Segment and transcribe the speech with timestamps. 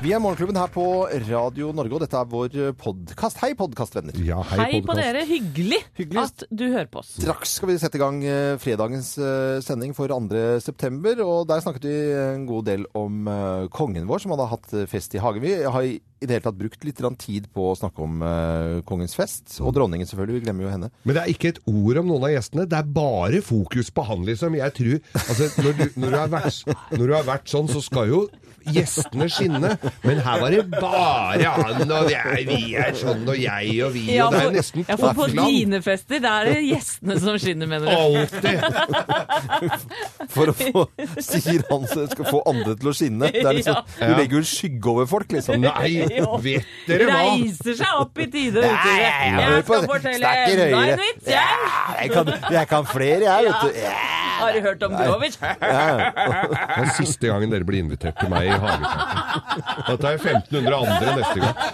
[0.00, 0.82] Vi er Morgenklubben her på
[1.28, 3.36] Radio Norge, og dette er vår podkast.
[3.42, 4.16] Hei, podkastvenner.
[4.24, 5.02] Ja, Hei på podcast.
[5.02, 5.24] dere.
[5.28, 6.22] Hyggelig, Hyggelig.
[6.22, 7.10] at du hører på oss.
[7.18, 10.40] Straks skal vi sette i gang eh, fredagens eh, sending for 2.
[10.64, 14.72] september, og der snakket vi en god del om eh, kongen vår, som hadde hatt
[14.88, 15.44] fest i hagen.
[15.44, 18.24] Vi har i det hele tatt brukt litt tid på å snakke om
[18.88, 20.90] kongens fest, og dronningen selvfølgelig, vi glemmer jo henne.
[21.04, 22.68] Men det er ikke et ord om noen av gjestene.
[22.68, 24.56] Det er bare fokus på han, liksom.
[24.56, 24.96] Jeg tror
[25.28, 28.22] altså, når, du, når, du har vært, når du har vært sånn, så skal jo
[28.68, 29.72] gjestene skinne.
[30.04, 34.04] Men her var det bare han og jeg, vi er sånn og jeg og vi,
[34.20, 37.86] og det er nesten ja, for på dine fester, er det gjestene som skinner, mener
[37.88, 37.94] du?
[37.96, 38.58] Alltid.
[40.30, 40.84] For å få,
[41.24, 43.30] sier han, så skal få andre til å skinne.
[43.34, 44.06] Det er liksom, Ja.
[44.10, 45.60] Du legger jo en skygge over folk, liksom.
[45.64, 46.36] Nei, Jo.
[46.42, 47.20] vet dere hva?
[47.30, 48.94] Reiser seg opp i tide og utide.
[49.00, 51.70] Jeg skal fortelle enda en vits, jeg.
[52.00, 53.70] Jeg kan, jeg kan flere, jeg, vet du.
[54.40, 55.36] Har du hørt om Grovic?
[55.40, 59.64] Det er siste gangen dere blir invitert til meg i hagekake.
[59.88, 61.64] Da tar jeg 1500 andre neste gang.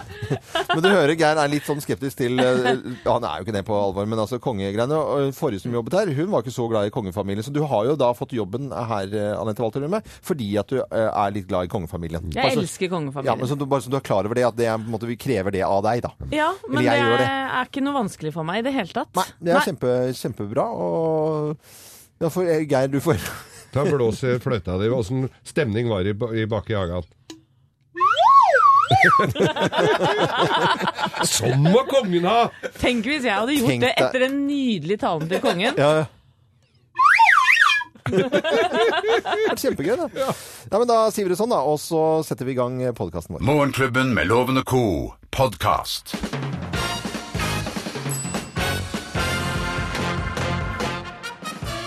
[0.73, 3.63] Men du hører Geir er litt sånn skeptisk til eh, Han er jo ikke det
[3.67, 5.31] på alvor, men altså kongegreiene.
[5.37, 7.45] Forrige som jobbet her, hun var ikke så glad i kongefamilien.
[7.45, 11.07] Så du har jo da fått jobben her, Annette Anette Walter fordi at du eh,
[11.09, 12.31] er litt glad i kongefamilien.
[12.33, 14.45] Jeg Bare så- elsker Ja, men så du, bare så du er klar over det,
[14.45, 16.11] at det er, på en måte, vi krever det av deg, da.
[16.31, 17.27] Ja, men det det.
[17.27, 19.13] er ikke noe vanskelig for meg i det hele tatt.
[19.15, 20.65] Nei, det er Kjempe, kjempebra.
[20.71, 21.57] Og
[22.21, 23.17] ja, for eh, Geir, du får
[23.77, 24.89] Ta blås i fløyta di.
[24.89, 27.03] Åssen stemning var det i bakke i hagen?
[31.27, 32.47] sånn må kongen ha!
[32.79, 35.73] Tenk hvis jeg hadde gjort Tenk det etter den nydelige talen til kongen.
[35.77, 36.05] Ja, ja.
[38.07, 38.23] Det
[39.59, 40.07] Kjempegøy, det.
[40.15, 40.31] Ja.
[40.77, 41.59] men Da sier vi det sånn, da.
[41.67, 43.43] Og så setter vi i gang podkasten vår.
[43.45, 45.13] Morgenklubben med lovende co.
[45.29, 46.15] podkast.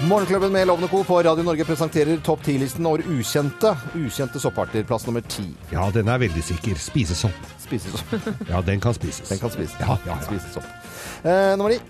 [0.09, 1.05] Morgenklubben med Lovende Co.
[1.05, 4.84] på Radio Norge presenterer topp 10-listen over ukjente ukjente sopparter.
[4.89, 5.45] Plass nummer ti.
[5.74, 6.79] Ja, den er veldig sikker.
[6.80, 7.51] Spisesopp.
[7.61, 8.14] Spisesopp.
[8.48, 9.29] Ja, den kan spises.
[9.29, 9.77] Den kan spises.
[9.83, 10.17] Ja, ja, ja.
[10.24, 10.64] Spisesopp.
[11.20, 11.80] Eh, nummer ni.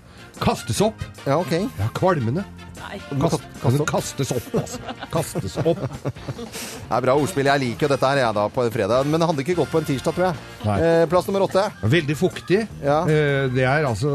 [0.41, 0.99] Kastesopp.
[1.25, 1.53] Ja, OK.
[1.79, 2.43] Ja, kvalmende.
[2.81, 2.99] Nei.
[3.21, 4.95] Kast, Kast kastes opp, altså.
[5.13, 5.79] Kastes opp.
[6.03, 7.47] Det er bra ordspill.
[7.47, 9.07] Jeg liker jo dette her jeg da på en fredag.
[9.07, 10.43] Men det hadde ikke gått på en tirsdag, tror jeg.
[10.67, 10.77] Nei.
[10.83, 11.63] Eh, plass nummer åtte.
[11.95, 12.65] Veldig fuktig.
[12.83, 13.01] Ja.
[13.07, 14.11] Eh, Det er altså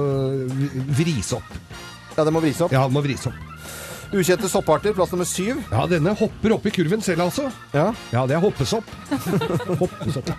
[1.01, 1.57] vrisopp.
[2.17, 2.73] Ja, det må vris opp.
[2.77, 3.45] Ja, det må vris opp.
[4.15, 4.93] Ukjente sopparter.
[4.95, 5.59] Plass nummer syv.
[5.73, 7.49] Ja, denne hopper opp i kurven selv, altså.
[7.75, 7.89] Ja.
[8.13, 8.85] Ja, det er hoppesopp.
[9.83, 10.31] hoppesopp.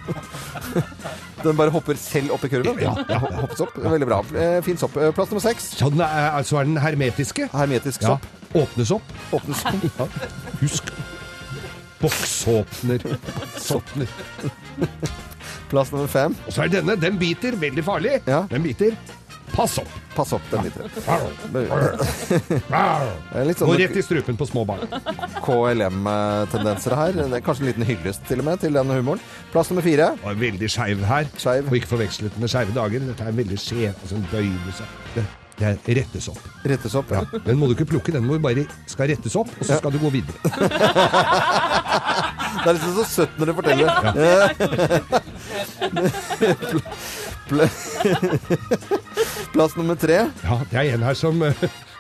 [1.44, 2.80] Den bare hopper selv opp i kurven.
[2.82, 3.20] Ja, ja.
[3.42, 3.76] Hoppesopp.
[3.84, 4.22] Veldig bra.
[4.40, 4.96] Eh, fin sopp.
[4.98, 5.72] Eh, plass nummer seks.
[5.78, 7.50] Så den er, altså er den hermetiske.
[7.54, 8.16] Hermetisk Ja.
[8.16, 8.34] sopp.
[8.56, 9.14] Åpnes opp.
[9.36, 9.64] Åpnes
[10.00, 10.08] Ja.
[10.62, 10.94] Husk
[12.02, 13.02] boksåpner.
[13.04, 14.08] Boksåpner.
[15.72, 16.36] Plass nummer fem.
[16.48, 16.96] Og så er denne.
[17.02, 17.58] Den biter.
[17.60, 18.20] Veldig farlig.
[18.30, 18.46] Ja.
[18.52, 18.96] Den biter.
[19.54, 19.92] Pass opp.
[20.18, 20.78] Pass opp, den litt.
[23.48, 24.82] Litt sånn rett i strupen på små barn.
[25.46, 27.20] KLM-tendenser her.
[27.28, 29.22] Er Kanskje en liten hyllest til og med til den humoren.
[29.54, 30.08] Plass nummer fire.
[30.26, 31.30] Og veldig skeiv her.
[31.38, 31.70] Skjev.
[31.70, 33.00] Og ikke forvekslet med skeive dager.
[33.12, 34.86] Dette er en veldig skjev, altså en bøyelse.
[35.14, 35.24] Det,
[35.62, 36.42] det er rettes opp.
[36.66, 37.14] Rettes opp.
[37.14, 37.22] Ja.
[37.46, 39.94] Den må du ikke plukke, den må du bare skal rettes opp, og så skal
[39.94, 40.38] du gå videre.
[42.58, 43.88] Det er liksom så søtt når du forteller.
[45.78, 46.82] Pl-
[49.54, 50.18] Plass nummer tre.
[50.44, 51.54] Ja, det er en her som, eh,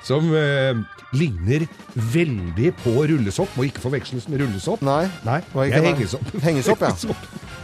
[0.06, 0.74] som eh,
[1.18, 1.62] ligner
[1.96, 3.50] veldig på rullesopp.
[3.58, 4.82] Må ikke forveksles med rullesopp.
[4.86, 5.04] Nei.
[5.28, 6.26] Nei, det er hengesopp.
[6.48, 6.92] Hengesopp, ja.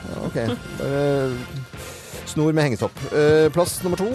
[0.10, 0.38] ja ok.
[0.88, 1.30] Eh,
[2.34, 2.96] snor med hengesopp.
[3.12, 4.08] Eh, plass nummer to.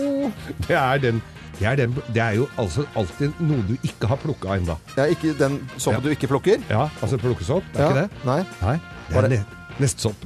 [0.66, 1.16] Det er, den,
[1.58, 4.74] det, er den, det er jo altså alltid noe du ikke har plukka ennå.
[4.96, 6.04] Er ikke den soppen Ja.
[6.08, 6.58] du ikke plukker.
[6.72, 7.88] Ja, altså plukkesopp, det er Ja.
[7.92, 8.08] ikke det?
[8.32, 8.42] Nei.
[8.64, 8.76] Nei,
[9.12, 9.40] det er ne
[9.78, 10.20] neste sopp.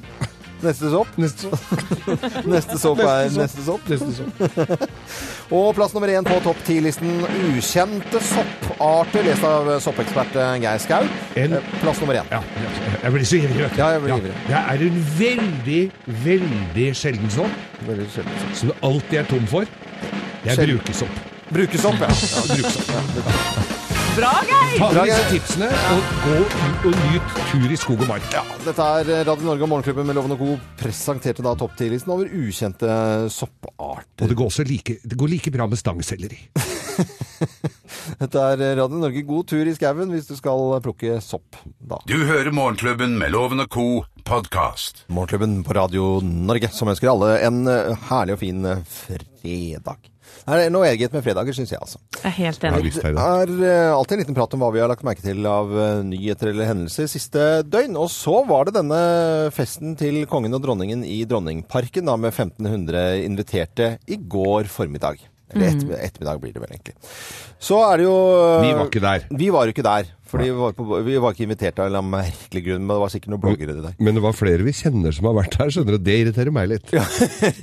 [0.63, 1.09] Neste sopp.
[1.23, 1.73] Neste sopp.
[2.53, 3.89] Neste sopp er Neste sopp.
[3.91, 4.85] Neste sopp.
[5.57, 7.19] Og plass nummer én på topp ti-listen
[7.51, 11.03] ukjente sopparter, lest av soppekspert eh, Geir Skau.
[11.37, 12.31] Eh, Plass nummer én.
[12.33, 12.41] Ja,
[13.03, 13.67] jeg blir så ivrig.
[13.77, 14.37] Ja, jeg blir ivrig.
[14.47, 15.83] Det er en veldig,
[16.25, 18.49] veldig sjelden sopp Veldig sjelden.
[18.55, 19.69] som du alltid er tom for.
[20.47, 21.21] Det er brukesopp.
[21.53, 22.09] Brukesopp, ja.
[22.09, 23.62] Ja, brukesopp.
[24.17, 24.77] Bra, Geir!
[24.79, 28.27] Ta med disse tipsene og gå ut og nyt tur i skog og mark.
[28.35, 30.57] Ja, dette er Radio Norge og Morgenklubben med Loven og Co.
[30.81, 34.29] presenterte da topp 10-listen over ukjente Og sopparter.
[34.29, 36.43] det går, også like, det går like bra med stangselleri.
[38.21, 39.25] Dette er Radio Norge.
[39.25, 41.57] God tur i skauen hvis du skal plukke sopp.
[41.81, 42.03] Da.
[42.09, 43.89] Du hører Morgenklubben med Loven og co.
[44.29, 45.07] podkast.
[45.09, 47.65] Morgenklubben på Radio Norge, som ønsker alle en
[48.11, 50.12] herlig og fin fredag.
[50.43, 52.01] Det er noe eget med fredager, syns jeg, altså.
[52.17, 52.93] Jeg er helt enig.
[52.99, 55.71] Det er eh, alltid en liten prat om hva vi har lagt merke til av
[55.71, 57.95] eh, nyheter eller hendelser siste døgn.
[58.01, 59.03] Og så var det denne
[59.55, 65.23] festen til kongen og dronningen i Dronningparken da, med 1500 inviterte i går formiddag.
[65.53, 66.97] Eller etter, ettermiddag blir det vel egentlig.
[67.63, 68.17] Så er det jo
[68.65, 69.27] Vi var ikke der.
[69.45, 70.11] Vi var jo ikke der.
[70.33, 72.95] Fordi vi var, på, vi var ikke invitert av en eller annen merkelig grunn, men
[72.95, 73.97] det var sikkert noen bloggere der.
[74.01, 76.05] Men det var flere vi kjenner som har vært her, skjønner du.
[76.07, 76.93] Det irriterer meg litt.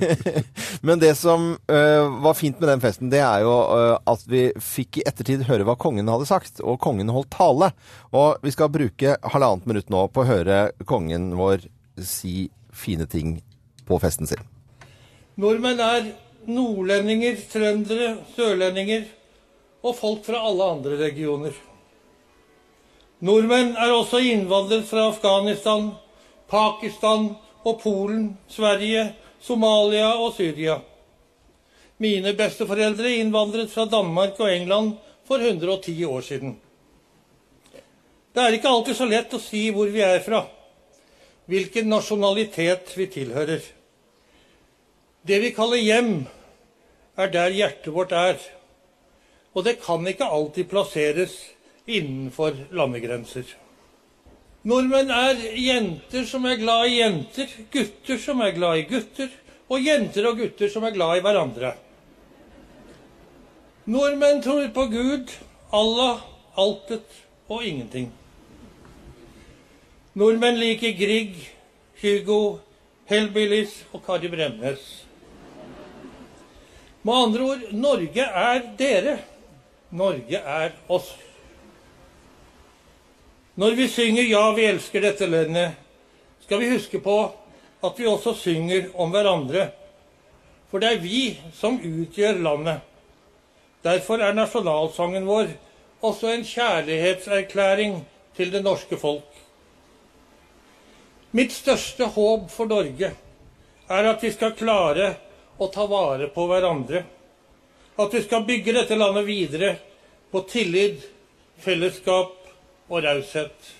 [0.86, 4.44] Men det som uh, var fint med den festen, det er jo uh, at vi
[4.62, 6.62] fikk i ettertid høre hva kongen hadde sagt.
[6.62, 7.72] Og kongen holdt tale.
[8.14, 11.66] Og vi skal bruke halvannet minutt nå på å høre kongen vår
[12.06, 13.40] si fine ting
[13.90, 14.46] på festen sin.
[15.42, 16.12] Nordmenn er
[16.46, 19.08] nordlendinger, trøndere, sørlendinger
[19.82, 21.58] og folk fra alle andre regioner.
[23.20, 25.90] Nordmenn er også innvandret fra Afghanistan,
[26.48, 27.34] Pakistan
[27.68, 29.10] og Polen, Sverige,
[29.44, 30.78] Somalia og Syria.
[32.00, 34.94] Mine besteforeldre innvandret fra Danmark og England
[35.28, 36.56] for 110 år siden.
[38.32, 40.46] Det er ikke alltid så lett å si hvor vi er fra,
[41.50, 43.60] hvilken nasjonalitet vi tilhører.
[45.28, 46.12] Det vi kaller hjem,
[47.20, 48.38] er der hjertet vårt er.
[49.52, 51.34] Og det kan ikke alltid plasseres
[51.98, 53.44] innenfor landegrenser.
[54.62, 59.30] Nordmenn er jenter som er glad i jenter, gutter som er glad i gutter,
[59.70, 61.74] og jenter og gutter som er glad i hverandre.
[63.90, 65.32] Nordmenn tror på Gud,
[65.72, 66.20] Allah,
[66.60, 68.10] altet og ingenting.
[70.14, 71.38] Nordmenn liker Grieg,
[72.02, 72.58] Hugo,
[73.08, 74.84] Hellbillies og Kari Bremnes.
[77.02, 79.16] Med andre ord Norge er dere.
[79.90, 81.14] Norge er oss.
[83.60, 85.72] Når vi synger 'Ja, vi elsker dette landet',
[86.40, 87.32] skal vi huske på
[87.84, 89.66] at vi også synger om hverandre.
[90.70, 92.80] For det er vi som utgjør landet.
[93.84, 95.52] Derfor er nasjonalsangen vår
[96.00, 98.00] også en kjærlighetserklæring
[98.36, 99.28] til det norske folk.
[101.32, 103.12] Mitt største håp for Norge
[103.88, 105.14] er at vi skal klare
[105.58, 107.04] å ta vare på hverandre.
[107.98, 109.76] At vi skal bygge dette landet videre
[110.32, 111.04] på tillit,
[111.60, 112.39] fellesskap
[112.90, 113.76] og raushet.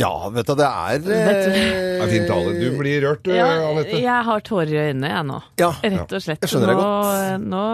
[0.00, 2.52] Ja, vet du, det er eh, Det er fint tale.
[2.56, 3.98] Du blir rørt, Ja, Anette.
[4.00, 5.38] jeg har tårer i øynene, jeg nå.
[5.60, 5.70] Ja.
[5.82, 6.40] Rett og slett.
[6.42, 6.92] Jeg skjønner det nå,
[7.52, 7.64] nå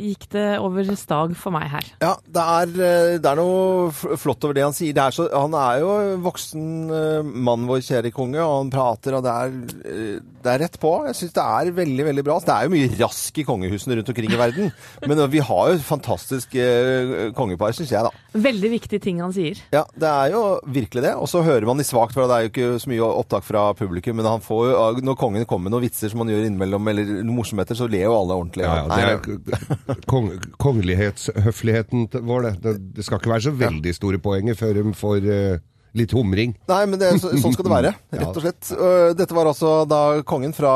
[0.00, 1.90] gikk det over stag for meg her.
[2.02, 4.94] Ja, det er, eh, det er noe flott over det han sier.
[4.96, 5.92] Det er så, han er jo
[6.24, 6.64] voksen
[6.96, 10.80] eh, mann, vår kjære konge, og han prater, og det er, eh, det er rett
[10.82, 10.94] på.
[11.10, 12.38] Jeg syns det er veldig, veldig bra.
[12.44, 14.72] Det er jo mye rask i kongehusene rundt omkring i verden,
[15.08, 18.26] men eh, vi har jo et fantastisk eh, kongepar, syns jeg, da.
[18.40, 19.60] Veldig viktige ting han sier.
[19.74, 21.09] Ja, det er jo virkelig det.
[21.18, 23.64] Og så hører man de svakt, for det er jo ikke så mye opptak fra
[23.78, 24.74] publikum, men han får jo,
[25.06, 28.06] når kongen kommer med noen vitser som han gjør innimellom, eller noen morsomheter, så ler
[28.06, 28.66] jo alle ordentlig.
[28.66, 30.30] Ja, ja, det er kong,
[30.60, 32.54] kongelighetshøfligheten vår, det.
[32.64, 32.76] det.
[32.98, 35.60] Det skal ikke være så veldig store poenger før de får eh,
[35.96, 36.54] litt humring.
[36.70, 38.72] Nei, men det, så, sånn skal det være, rett og slett.
[39.18, 40.72] Dette var altså da kongen fra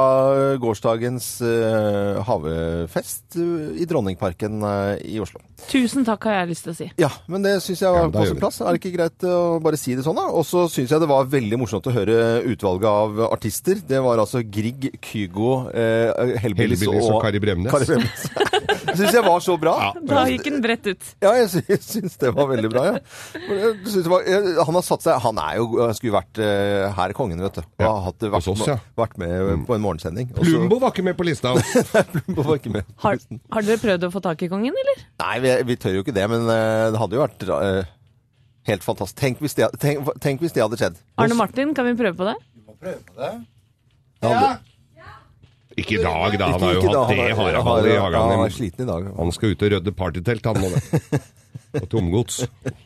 [0.60, 5.40] gårsdagens uh, havefest øh, i Dronningparken uh, i Oslo.
[5.70, 6.88] Tusen takk, har jeg lyst til å si.
[7.00, 8.60] Ja, men det syns jeg var ja, på sin plass.
[8.60, 10.26] Er det ikke greit å bare si det sånn, da?
[10.34, 12.18] Og så syns jeg det var veldig morsomt å høre
[12.50, 13.80] utvalget av artister.
[13.86, 17.72] Det var altså Grieg, Kygo, uh, Hellbillies og, og Kari Bremnes.
[17.72, 18.72] Kari Bremnes.
[18.84, 19.74] det syns jeg var så bra.
[20.06, 21.06] Da gikk den bredt ut.
[21.24, 22.98] Ja, jeg sy- syns det var veldig bra, ja.
[23.84, 27.40] Det var, jeg, han har satt seg Han er jo skulle vært uh, her kongen,
[27.44, 27.62] vet du.
[27.64, 28.76] Og Ja, har hatt, vært, oss, ja.
[28.98, 30.30] vært med på en morgensending.
[30.34, 31.54] Også, Plumbo var ikke med på lista.
[32.14, 32.92] Plumbo var ikke med.
[33.04, 33.18] Har,
[33.56, 35.04] har dere prøvd å få tak i kongen, eller?
[35.24, 37.80] Nei, vi, vi tør jo ikke det, men uh, det hadde jo vært uh,
[38.70, 39.18] helt fantastisk.
[39.20, 41.00] Tenk hvis det, tenk, tenk hvis det hadde skjedd.
[41.20, 42.36] Arne Martin, kan vi prøve på det?
[42.54, 43.32] Vi må prøve på
[44.24, 44.54] Det hadde,
[45.76, 46.46] Ikke i dag, da.
[46.52, 48.20] Han Ikke- har jo hatt da, hatt det han var- harehall i hagen.
[48.30, 49.08] Han var sliten i dag.
[49.16, 50.70] Han skal ut og rydde partytelt, han nå.
[51.74, 52.36] Og tomgods.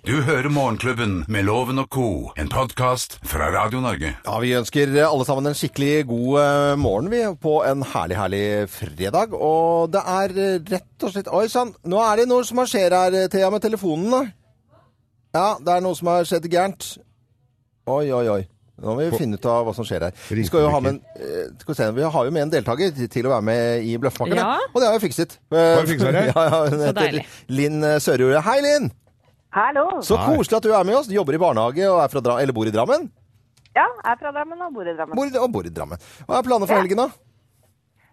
[0.09, 2.07] Du hører Morgenklubben med Loven og co.,
[2.41, 4.15] en podkast fra Radio Norge.
[4.25, 8.43] Ja, Vi ønsker alle sammen en skikkelig god eh, morgen vi, på en herlig, herlig
[8.73, 9.35] fredag.
[9.37, 12.67] Og det er eh, rett og slett Oi sann, nå er det noe som har
[12.73, 14.11] skjedd her, eh, Thea, med telefonen.
[14.11, 14.23] da.
[15.37, 16.95] Ja, det er noe som har skjedd gærent.
[17.89, 18.43] Oi, oi, oi.
[18.79, 20.15] Nå må vi finne ut av hva som skjer her.
[20.31, 22.53] Vi, skal jo ha med en, eh, skal vi, se, vi har jo med en
[22.53, 24.39] deltaker til- å være med i Bløffmakerne.
[24.39, 24.59] Ja.
[24.71, 25.39] Og det har vi fikset.
[25.51, 26.25] Har fikset det?
[26.35, 27.21] Ja, ja, hun heter.
[27.51, 28.19] Linn Sørjord.
[28.19, 28.43] Sørjordet.
[28.47, 28.91] Hei, Linn!
[29.55, 29.87] Hallo.
[30.05, 30.37] Så Hei.
[30.37, 31.09] koselig at du er med oss.
[31.09, 33.09] Du jobber i barnehage og er fra eller bor i Drammen.
[33.77, 35.17] Ja, jeg er fra Drammen og bor i Drammen.
[35.17, 35.99] Bor og bor i Drammen.
[36.27, 37.09] Hva er planene for helgen, da?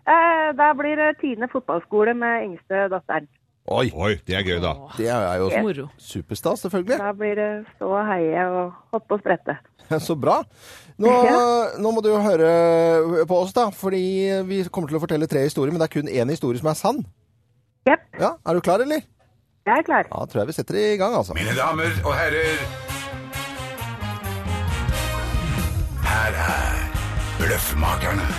[0.06, 3.28] Eh, da blir det Tine fotballskole med yngste datteren.
[3.66, 4.76] Oi, Oi, det er gøy, da.
[4.94, 5.88] det er jo Moro.
[5.98, 7.00] superstas, selvfølgelig.
[7.02, 9.56] Da blir det stå og heie og hoppe og sprette.
[10.06, 10.36] Så bra.
[11.02, 11.10] Nå,
[11.82, 13.68] nå må du høre på oss, da.
[13.74, 14.04] Fordi
[14.46, 16.78] vi kommer til å fortelle tre historier, men det er kun én historie som er
[16.78, 17.02] sann.
[17.90, 18.06] Yep.
[18.22, 19.02] Ja, Er du klar, eller?
[19.66, 20.06] jeg er klar.
[20.14, 21.34] Da tror jeg vi setter i gang, altså.
[21.34, 22.66] Mine damer og herrer.
[26.06, 26.86] Her er
[27.42, 28.30] Bløffmakerne.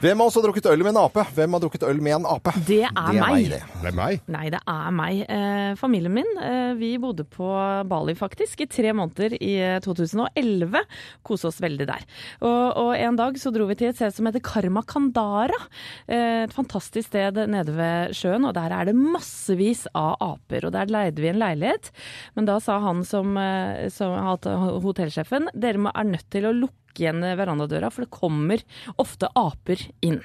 [0.00, 1.22] Hvem har også drukket øl med en ape?
[1.36, 2.54] Hvem har drukket øl med en ape?
[2.64, 3.50] Det er meg.
[3.52, 3.58] det.
[3.82, 4.22] Det er meg.
[4.32, 5.18] Nei, det er meg.
[5.28, 7.48] Eh, familien min, eh, vi bodde på
[7.84, 10.80] Bali faktisk i tre måneder i eh, 2011.
[11.28, 12.06] Kose oss veldig der.
[12.40, 15.60] Og, og en dag så dro vi til et sted som heter Karma Kandara.
[16.08, 20.64] Eh, et fantastisk sted nede ved sjøen, og der er det massevis av aper.
[20.70, 21.92] Og der leide vi en leilighet,
[22.40, 26.79] men da sa han som, eh, som hadde hotellsjefen, dere er nødt til å lukke
[26.98, 28.62] igjen verandadøra, for det kommer
[28.98, 30.18] ofte aper inn.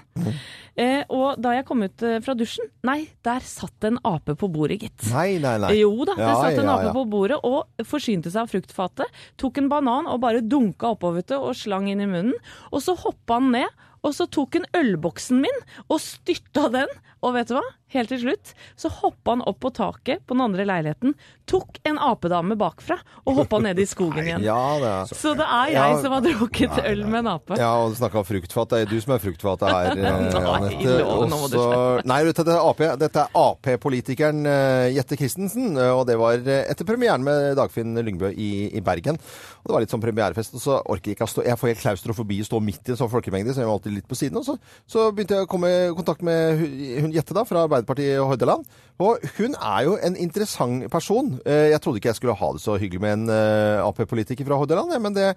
[0.75, 4.49] Eh, og da jeg kom ut eh, fra dusjen, nei, der satt en ape på
[4.51, 5.05] bordet, gitt.
[5.13, 5.73] Nei, nei, nei.
[5.79, 6.95] Jo da, det Ja, satt en ja, ape ja.
[6.97, 9.21] på bordet og forsynte seg av fruktfatet.
[9.37, 12.35] Tok en banan og bare dunka oppå vet du, og slang inn i munnen.
[12.71, 16.91] Og så hoppa han ned, og så tok han ølboksen min og styrta den.
[17.25, 17.63] Og vet du hva?
[17.95, 21.13] Helt til slutt så hoppa han opp på taket på den andre leiligheten,
[21.47, 24.43] tok en apedame bakfra og hoppa ned i skogen igjen.
[24.45, 26.01] Ja, det er Så det er jeg Ja.
[26.03, 27.57] som har drukket øl med en ape.
[27.61, 28.69] Ja, og du snakka om fruktfat.
[28.75, 30.95] Det er du som er fruktfatet her, eh, Nei, Anette.
[31.05, 32.83] Også- Nei, dette er AP.
[32.99, 38.31] Dette er Ap-politikeren eh, Jette Christensen, eh, og det var etter premieren med Dagfinn Lyngbø
[38.35, 39.15] i, i Bergen.
[39.63, 41.71] Og det var litt sånn premierefest, og så orker jeg ikke å stå Jeg får
[41.71, 44.17] helt klaustrofobi å stå midt i en sånn folkemengde, så jeg var alltid litt på
[44.19, 44.37] siden.
[44.41, 44.57] Og så,
[44.89, 48.29] så begynte jeg å komme i kontakt med hu- hun Jette da, fra Arbeiderpartiet og
[48.31, 48.65] Hordaland.
[48.99, 51.39] Og hun er jo en interessant person.
[51.45, 54.57] Eh, Jeg trodde ikke jeg skulle ha det så hyggelig med en eh, Ap-politiker fra
[54.61, 55.33] Hordaland, men det,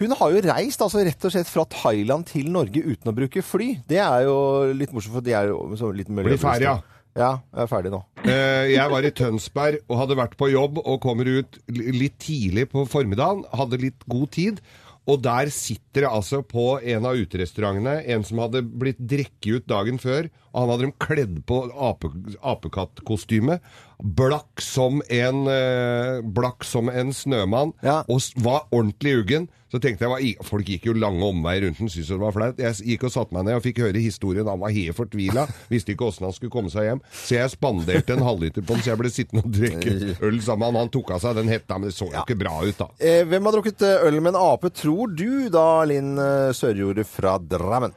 [0.00, 3.42] hun har jo reist altså rett og slett fra Thailand til Norge uten å bruke
[3.44, 3.74] fly.
[3.88, 4.38] Det er jo
[4.72, 6.78] litt morsomt, for de er jo litt Blir ferdig, ja.
[7.12, 7.98] Ja, jeg er ferdig nå.
[8.24, 12.70] Eh, Jeg var i Tønsberg og hadde vært på jobb og kommer ut litt tidlig
[12.72, 14.62] på formiddagen, hadde litt god tid.
[15.10, 19.66] Og der sitter det altså på en av uterestaurantene en som hadde blitt drukket ut
[19.68, 20.28] dagen før.
[20.54, 22.10] Han hadde dem kledd på ape,
[22.42, 23.58] apekattkostyme.
[24.02, 27.72] Blakk som en, eh, blakk som en snømann.
[27.82, 28.02] Ja.
[28.08, 29.48] Og s- var ordentlig uggen.
[29.72, 32.32] Så tenkte jeg, hva i- Folk gikk jo lange omveier rundt den, syntes det var
[32.32, 32.58] flaut.
[32.58, 34.46] Jeg gikk og satte meg ned og fikk høre historien.
[34.46, 35.46] Han var helt fortvila.
[35.70, 37.00] Visste ikke åssen han skulle komme seg hjem.
[37.10, 40.58] Så jeg spanderte en halvliter på den, så jeg ble sittende og drikke øl sammen
[40.58, 40.82] med han.
[40.82, 42.88] Han tok av seg den hetta, men det så jo ikke bra ut, da.
[43.00, 47.06] Eh, hvem har drukket eh, øl med en ape, tror du da, Linn eh, Sørjordet
[47.08, 47.94] fra Drammen?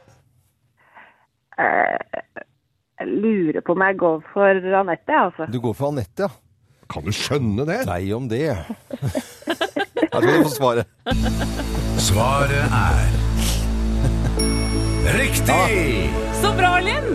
[1.56, 2.42] Eh,
[3.00, 5.46] jeg lurer på om jeg går for Anette, altså.
[5.52, 6.32] Du går for Anette, ja.
[6.86, 7.80] Kan du skjønne det?
[7.88, 8.44] Deg om det.
[10.06, 10.86] Her skal du få svaret.
[12.06, 13.16] Svaret er
[15.16, 16.10] Riktig!
[16.40, 17.06] Så bra, Linn!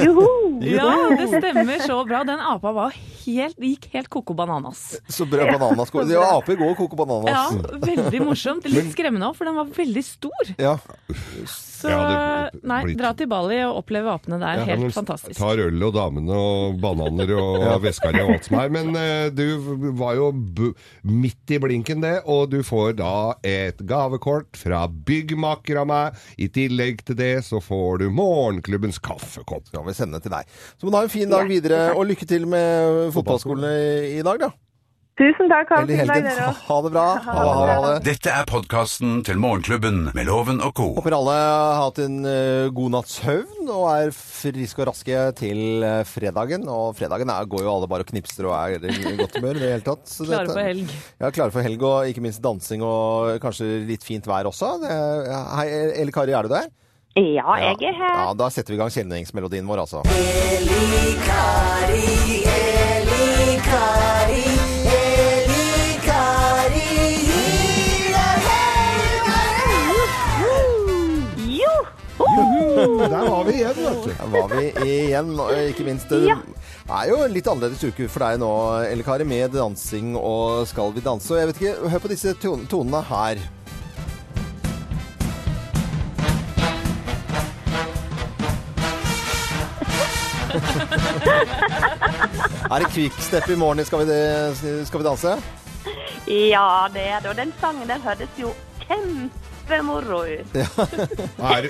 [0.00, 0.28] Joho!
[0.64, 0.86] Ja,
[1.18, 2.22] det stemmer så bra.
[2.26, 4.96] Den apa var helt, gikk helt koko bananas.
[5.12, 7.30] Så bra bananas Ja, Det er aper går koko bananas.
[7.30, 8.66] Ja, veldig morsomt.
[8.70, 10.54] Litt skremmende òg, for den var veldig stor.
[10.58, 10.78] Ja.
[11.84, 14.38] Så Ja, det- nei, blitt- dra til Bali og oppleve apene.
[14.40, 15.36] Det er Ja, helt men fantastisk.
[15.36, 18.70] Tar øl og damene og bananer og veskari og alt som er.
[18.72, 20.72] Men uh, du var jo b
[21.04, 22.22] midt i blinken, det.
[22.24, 26.14] Og du får da et gavekort fra byggmaker av meg.
[26.40, 29.66] I tillegg til det så får du morgenklubbens kaffekopp.
[29.68, 30.44] skal vi sende til deg.
[30.80, 34.22] Så må du ha en fin dag videre, og lykke til med fotballskolen i, i
[34.24, 34.50] dag, da.
[35.14, 35.68] Tusen takk.
[35.70, 36.24] Ha dag, helgen.
[36.26, 36.46] dere.
[36.66, 37.04] Ha det bra.
[37.22, 37.98] Ha det, ha det, ha det.
[38.08, 40.88] Dette er podkasten til Morgenklubben med Loven og co.
[40.96, 45.86] Håper alle har hatt en eh, god natts søvn og er friske og raske til
[45.86, 46.66] eh, fredagen.
[46.66, 49.62] Og fredagen er, går jo alle bare og knipser og er i godt humør i
[49.62, 50.02] det hele tatt.
[50.10, 50.90] Så Klare for helg.
[51.22, 54.72] Ja, klare for helg, og ikke minst dansing og kanskje litt fint vær også.
[54.82, 54.96] Det,
[55.60, 55.68] hei,
[56.02, 56.66] Elle Kari, er du der?
[57.14, 58.18] Ja, jeg er her.
[58.18, 60.02] Ja, da setter vi i gang kjenningsmelodien vår, altså.
[72.74, 74.10] Der var vi igjen, vet du.
[74.10, 75.30] Der var vi igjen,
[75.70, 78.50] ikke minst Det er jo en litt annerledes uke for deg nå,
[78.90, 81.30] Elle Kari, med dansing og Skal vi danse.
[81.32, 83.36] Og jeg vet ikke, hør på disse ton tonene her.
[92.74, 94.14] Er det quickstep i morgen i Skal vi,
[94.86, 95.34] skal vi danse?
[96.26, 97.28] Ja, det er det.
[97.30, 98.52] Og den sangen den høres jo
[99.68, 100.54] kjempemoro ut.
[101.38, 101.68] Er,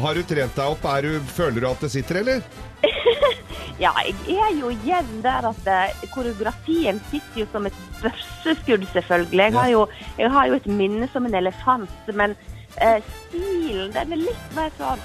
[0.00, 0.84] har du trent deg opp?
[0.84, 2.42] Er du, føler du at det sitter, eller?
[3.78, 3.92] Ja,
[4.26, 9.38] jeg er jo jevn der at eh, koreografien sitter jo som et børseskudd, selvfølgelig.
[9.38, 9.84] Jeg har jo,
[10.18, 12.34] jeg har jo et minne som en elefant, men
[12.82, 12.98] eh,
[13.28, 15.04] stilen den er litt mer sånn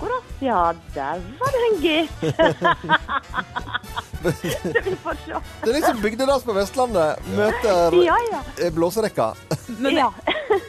[0.00, 0.60] Akkurat, ja,
[0.94, 2.10] der var det en gitt.
[4.22, 4.50] Se.
[4.72, 8.40] Det er liksom bygdedags på Vestlandet møter Ja, ja.
[8.60, 9.32] eh, blåserekka.
[9.78, 10.10] Men ja.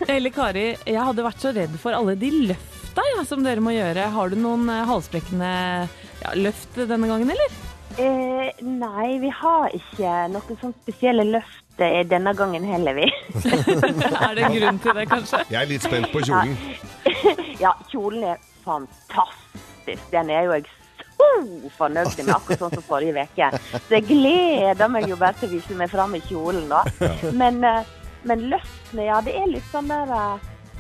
[0.08, 3.74] Elle Kari, jeg hadde vært så redd for alle de løfta ja, som dere må
[3.76, 4.08] gjøre.
[4.16, 5.52] Har du noen eh, halsbrekkende
[6.22, 7.58] ja, løft denne gangen, eller?
[8.00, 13.10] Eh, nei, vi har ikke noen sånn spesielle løft eh, denne gangen heller, vi.
[13.42, 15.44] er det en grunn til det, kanskje?
[15.52, 16.56] Jeg er litt spent på kjolen.
[17.60, 20.06] ja, kjolen er fantastisk.
[20.12, 20.68] Den er jo jeg
[21.22, 23.50] så fornøyd med, akkurat sånn som forrige uke.
[23.78, 26.84] Så jeg gleder meg jo bare til å vise meg fram i kjolen, da.
[27.42, 27.90] Men, eh,
[28.28, 30.16] men løftene, ja, det er litt sånn der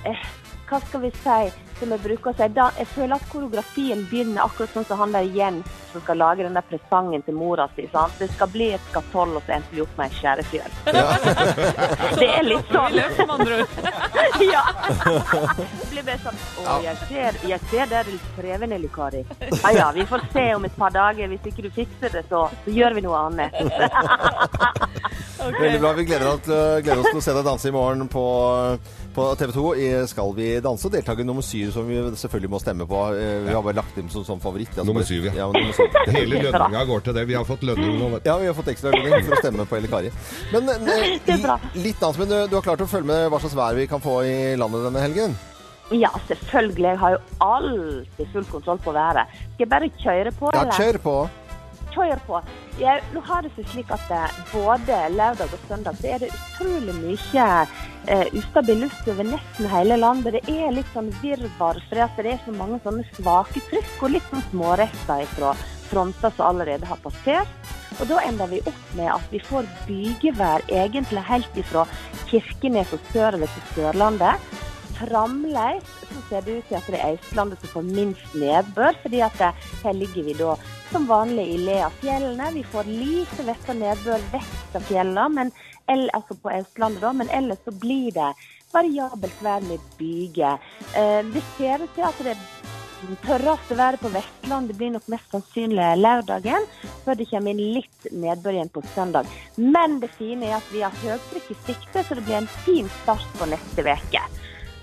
[0.06, 0.26] eh,
[0.72, 1.40] Hva skal vi si?
[1.82, 2.46] Som jeg bruker å si.
[2.56, 6.46] Da, jeg føler at koreografien begynner akkurat sånn som han der Jens som skal lage
[6.46, 7.90] den der presangen til mora si.
[7.92, 8.14] sant?
[8.20, 10.78] Det skal bli et skatoll, og så endte vi opp med ei skjærefjøl.
[12.22, 12.96] Det er litt sånn.
[12.96, 13.76] Med andre ord.
[14.42, 14.62] Ja.
[14.96, 19.22] Det blir bare sånn Å, jeg ser, jeg ser det er litt krevende, Lukari.
[19.52, 21.28] Ja ja, vi får se om et par dager.
[21.30, 23.60] Hvis ikke du fikser det, så, så gjør vi noe annet.
[25.62, 25.94] Veldig bra.
[26.00, 28.26] Vi gleder oss, gleder oss til å se deg danse i morgen på,
[29.16, 30.90] på TV 2 i Skal vi danse.
[30.94, 33.02] Deltaker nummer syv, som vi selvfølgelig må stemme på.
[33.16, 34.72] Eh, Vi har bare lagt dem som, som favoritt.
[34.74, 35.48] Altså, Nummer syv, ja.
[35.52, 36.00] nummer syv.
[36.18, 37.28] Hele lønninga går til det.
[37.30, 38.10] Vi har fått lønning nå.
[38.26, 40.12] Ja, vi har fått ekstra lønning for å stemme på Elle Kari.
[40.54, 41.08] Men eh,
[41.86, 44.04] litt annet, men du, du har klart å følge med hva slags vær vi kan
[44.04, 45.38] få i landet denne helgen?
[45.92, 46.88] Ja, selvfølgelig.
[46.94, 49.28] Jeg har jo alltid full kontroll på været.
[49.58, 51.16] Skal jeg bare kjøre på, Ja, kjør på.
[51.96, 52.42] Kjør på.
[52.80, 56.32] Jeg, nå har det seg slik at eh, både lørdag og søndag så er det
[56.36, 57.48] utrolig mye
[58.08, 60.40] eh, ustabil luft over nesten hele landet.
[60.40, 64.32] Det er litt sånn virvar, for det er så mange sånne svake trykk og litt
[64.32, 65.54] sånn smårester fra
[65.92, 67.72] fronter som allerede har passert.
[68.00, 71.86] Og da ender vi opp med at vi får bygevær egentlig helt ifra
[72.32, 74.52] Kirkenes og sørover til Sørlandet.
[75.02, 79.22] Fremdeles så ser det ut til at det er Østlandet som får minst nedbør, fordi
[79.26, 80.56] at det, her ligger vi da
[80.92, 82.52] som vanlig i le av fjellene.
[82.56, 85.54] Vi får lite vett og nedbør vest av fjellene, men,
[86.14, 88.34] altså på Østlandet da, men ellers så blir det
[88.72, 90.60] variabelt vær med byger.
[90.96, 92.38] Eh, det ser ut til at det
[93.26, 96.68] tørreste været på Vestlandet blir nok mest sannsynlig lørdagen,
[97.06, 99.30] før det kommer inn litt nedbør igjen på søndag.
[99.58, 102.90] Men det fine er at vi har høytrykk i sikte, så det blir en fin
[103.02, 104.26] start på neste uke.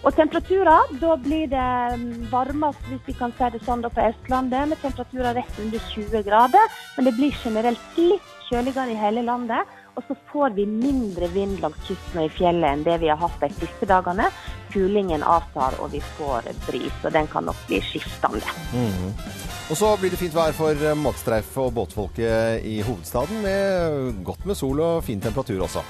[0.06, 4.04] Og temperaturer, da blir det mm, varmest, hvis vi kan si det sånn, da på
[4.06, 6.78] Østlandet, med temperaturer rett under 20 grader.
[6.96, 9.76] Men det blir generelt litt kjøligere i hele landet.
[9.98, 13.18] Og så får vi mindre vind langs kysten og i fjellet enn det vi har
[13.18, 14.28] hatt de siste dagene.
[14.70, 18.44] Kulingen avtar, og vi får bris, og den kan nok bli skiftende.
[19.68, 24.46] Og så blir det fint vær for eh, matstreif og båtfolket i hovedstaden, med godt
[24.46, 25.82] med sol og fin temperatur også.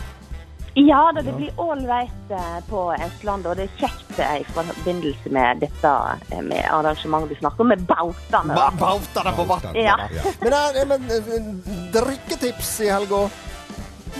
[0.87, 5.33] Ja da, det blir ålreit eh, på Østlandet, og det er kjekt eh, i forbindelse
[5.35, 5.95] med dette
[6.31, 8.55] eh, med arrangementet du snakker om, med bautene.
[8.55, 9.67] Ba bautaene på vann!
[9.75, 9.97] Ja.
[10.45, 11.49] Men, men
[11.95, 13.25] drikketips i helga?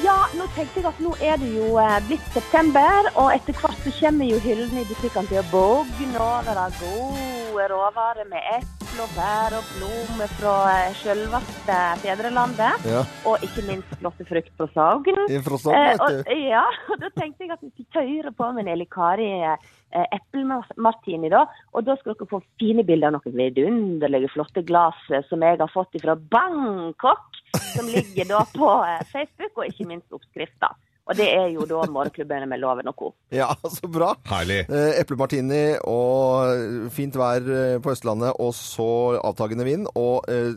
[0.03, 3.95] Ja, nå tenkte jeg at nå er det jo blitt september, og etter hvert så
[4.01, 9.11] kommer jo hyllene i butikkene til å bugne over av gode råvarer med eple og
[9.15, 12.87] bær og blomster fra eh, selveste fedrelandet.
[12.89, 15.21] Ja, Og ikke minst flotte frukt fra Sogn.
[15.47, 16.33] fra Sogn, Eh, vet du.
[16.49, 20.09] ja, og da tenkte jeg at vi skulle kjøre på med en Elle Kari eh,
[20.19, 21.45] eplemartini, da.
[21.75, 24.99] Og da skal dere få fine bilder av noen vidunderlige, flotte glass
[25.31, 27.41] som jeg har fått fra Bangkok.
[27.73, 28.69] Som ligger da på
[29.13, 30.75] Facebook, og ikke minst oppskrifter.
[31.09, 33.13] Og det er jo da morgenklubbene med Loven og Co.
[33.33, 34.11] Ja, så bra.
[34.29, 34.61] Herlig.
[34.69, 38.89] Eh, Eplemartini og fint vær eh, på Østlandet, og så
[39.25, 39.89] avtagende vind.
[39.97, 40.53] Og eh,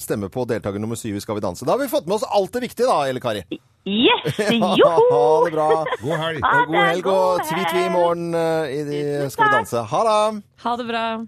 [0.00, 1.64] stemme på deltaker nummer syv i Skal vi danse.
[1.64, 3.46] Da har vi fått med oss alt det viktige, da, Elle Kari.
[3.84, 4.38] Yes!
[4.80, 5.08] Joho!
[5.10, 5.68] Ha det bra.
[6.00, 6.40] God helg.
[6.42, 9.84] Ha God helg, og tvi-tvi i morgen eh, i de, Skal vi danse.
[9.92, 10.42] Ha det!
[10.64, 11.26] Ha det bra.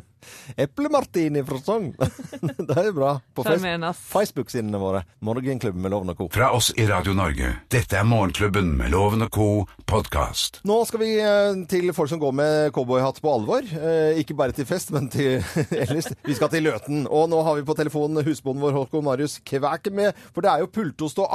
[0.56, 1.90] Eplemartini fra Sogn.
[2.68, 3.10] det er bra.
[3.36, 3.44] På.
[3.44, 5.02] Facebook-sidene våre.
[5.24, 6.28] Morgenklubben med Loven og Co.
[6.32, 7.50] Fra oss i Radio Norge.
[7.70, 9.48] Dette er Morgenklubben med Loven og co.
[9.88, 10.62] podkast.
[10.68, 13.68] Nå skal vi eh, til folk som går med cowboyhatt på alvor.
[13.76, 16.08] Eh, Ikke bare til fest, men til ellers.
[16.24, 17.04] Vi skal til Løten.
[17.12, 20.64] Og nå har vi på telefonen husbonden vår Håkon Marius Kvæk med, for det er
[20.64, 21.28] jo pultost og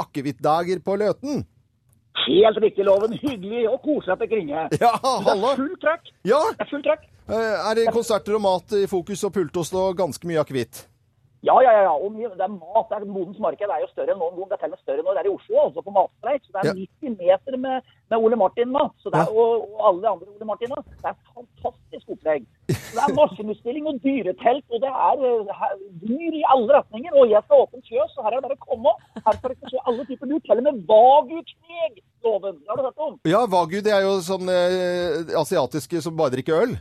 [0.64, 1.44] akevittdager på Løten.
[2.24, 3.12] Helt riktig, Loven.
[3.18, 4.68] Hyggelig og koselig at det kringer.
[4.84, 5.50] Ja, Det hallo!
[5.52, 6.10] er fullt trøkk.
[6.24, 7.02] Ja, Det er full trøkk.
[7.28, 10.84] eh, er det konserter og mat i fokus og pultost og ganske mye akevitt?
[11.44, 11.82] Ja, ja, ja.
[11.88, 11.94] ja.
[12.04, 12.86] Og mye, det er mat.
[12.90, 14.48] Det er Modens marked er jo større enn noen gang.
[14.50, 16.42] Det er til og med større når det er i Oslo, altså på matstreik.
[16.46, 16.74] Så det er Ja.
[17.04, 20.26] 90 meter med, med Ole Martin nå, Så det er, og, og alle de andre
[20.34, 20.78] Ole Martina.
[21.02, 22.46] Det er fantastisk opplegg.
[22.72, 27.12] Så det er maskinutsstilling og dyretelt, og det er eh, her- dyr i alle retninger.
[27.20, 28.94] Og jeg skal åpne fjøs, så her er det bare å komme.
[29.26, 30.40] Her skal dere se alle typer dyr.
[30.48, 32.56] Til og med Wagyu-kneg, Loven.
[32.62, 33.14] Det har du hørt om?
[33.28, 36.74] Ja, Wagyu det er jo sånn eh, asiatiske som bare drikker øl.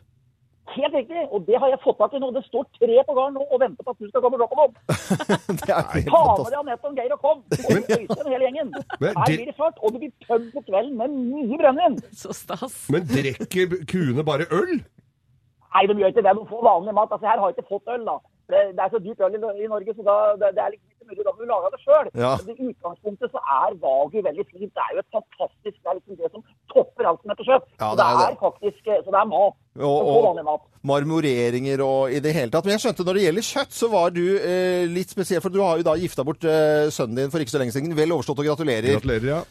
[0.72, 2.30] Helt riktig, og det har jeg fått tak i nå.
[2.34, 4.56] Det står tre på gården nå og venter på at du skal komme og droppe
[4.56, 4.76] dem opp.
[5.68, 7.42] Ta med deg Anette og Geir og kom.
[7.44, 8.72] Og Øystein hele gjengen.
[9.04, 12.00] Men Her blir det fart, og det blir tømt på kvelden med mye brennevin.
[12.16, 12.78] Så stas.
[12.96, 14.80] Men drikker kuene bare øl?
[15.74, 16.36] Nei, de gjør ikke det.
[16.40, 17.12] De får vanlig mat.
[17.12, 18.18] Altså, her har jeg ikke fått øl, da.
[18.54, 20.93] Det, det er så dyrt øl i, i Norge, så da, det, det er liksom
[21.04, 22.08] ikke mulig, da må du lage det sjøl.
[22.24, 22.32] Ja.
[22.48, 24.72] Men i utgangspunktet så er Wagyu veldig fint.
[24.74, 27.68] Det er jo et fantastisk Det er liksom det som topper alt som heter kjøtt.
[27.84, 29.56] Ja, det, det det er er, faktisk eh, Så det er mat.
[29.84, 32.66] Og- og- marmoreringer og i det hele tatt.
[32.66, 35.42] Men jeg skjønte når det gjelder kjøtt, så var du eh, litt spesiell.
[35.44, 37.96] For du har jo da gifta bort eh, sønnen din for ikke så lenge siden.
[37.98, 38.96] Vel overstått og gratulerer.
[38.98, 39.42] Gratulerer, ja.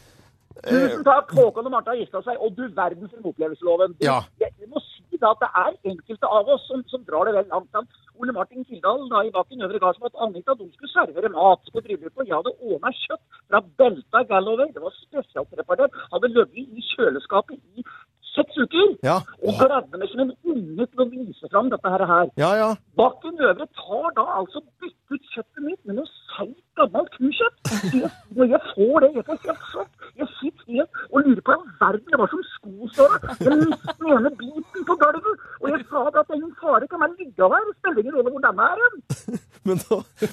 [0.63, 1.33] Tusen takk.
[1.35, 3.95] Håkon og Martha har gifta seg, og du verden for en opplevelseloven.
[3.97, 4.19] Du, Ja.
[4.39, 4.79] jeg, jeg må
[5.23, 7.99] da at det er enkelte av oss som, som drar det vel langt.
[8.21, 11.83] Ole Martin Kildahl da i Bakken Øvre Gardsmo at Anita de skulle servere mat på
[11.85, 12.27] bryllupet.
[12.27, 14.71] Jeg hadde ordna kjøtt fra Belta Gallover.
[14.75, 16.01] Det var spesielt preparert.
[16.13, 17.85] Hadde ligget i kjøleskapet i
[18.33, 18.93] seks uker.
[19.05, 19.17] Ja.
[19.45, 22.05] Og gledde meg som en unge til å vise fram dette her.
[22.41, 22.69] Ja, ja.
[22.99, 27.73] Bakken Øvre tar da altså bytte ut kjøttet mitt med noe seigt, gammelt kuskjøtt.
[27.93, 29.91] Jeg, når jeg får det, jeg får helt sjokk.
[30.21, 33.17] Jeg sitter helt og lurer på hva verden, det var som skosåra.
[33.43, 35.47] Jeg mister den ene biten på gulvet.
[35.61, 37.67] Og jeg sa at det er ingen fare, kan man ligge her?
[37.69, 38.95] Det spiller ingen rolle hvor denne er hen.
[39.63, 39.79] Men,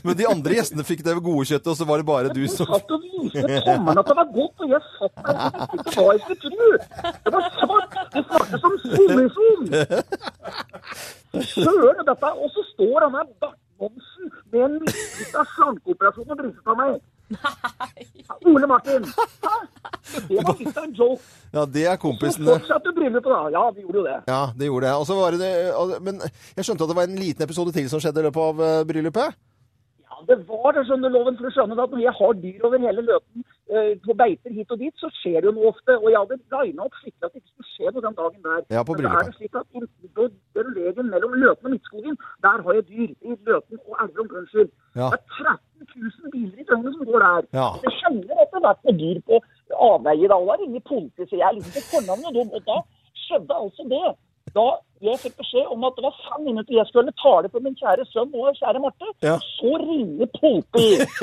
[0.02, 2.66] men de andre gjestene fikk det gode kjøttet, og så var det bare du som
[2.66, 5.78] som satt og viste tommelen at det var godt, og jeg satt der og tenkte
[5.78, 6.68] ikke hva jeg skulle tro.
[7.24, 9.62] Det var svart, det smakte som solisol.
[11.54, 16.64] Søren, dette, og så står han her, Bart Monsen, med en mislykka slankeoperasjon og bryster
[16.66, 17.00] på meg.
[18.50, 19.04] Ole Martin.
[19.06, 19.54] Hæ?
[20.28, 21.20] Det var litt av en joke.
[21.54, 22.56] Ja, det er Så kompisene.
[22.58, 23.42] fortsatte bryllupet, da.
[23.54, 24.16] Ja, vi gjorde jo det.
[24.28, 25.14] Ja, det gjorde det.
[25.20, 26.20] Var det Men
[26.56, 28.82] jeg skjønte at det var en liten episode til som skjedde i løpet av eh,
[28.90, 29.38] bryllupet?
[30.10, 32.82] Ja, det var det, skjønner loven, for du skjønner at når jeg har dyr over
[32.86, 33.46] hele løten
[34.04, 35.94] på beiter hit og dit, så skjer det jo noe ofte.
[36.02, 38.60] Og jeg hadde lina opp skikkelig at det ikke skulle skje noe den dagen der.
[38.74, 42.16] Ja, på Men så er det slik at i- den veien mellom Løten og Midtskogen,
[42.42, 43.10] der har jeg dyr.
[43.28, 44.70] I Løten og Elverum, unnskyld.
[45.00, 45.06] Ja.
[45.12, 47.42] Det er 13 000 biler i døgnet som går der.
[47.60, 47.68] Ja.
[47.84, 49.36] Det kjenner etter hvert på dyr på
[49.90, 50.28] avveier.
[50.28, 52.48] da, og da ringer politiet, så jeg er liksom på fornavn med dem.
[52.56, 52.76] Og da
[53.22, 54.06] skjedde altså det.
[54.58, 54.66] Da
[55.08, 58.04] jeg fikk beskjed om at det var fem minutter jeg skulle tale for min kjære
[58.12, 59.36] sønn og kjære Marte, Ja.
[59.56, 61.08] så ringer politiet.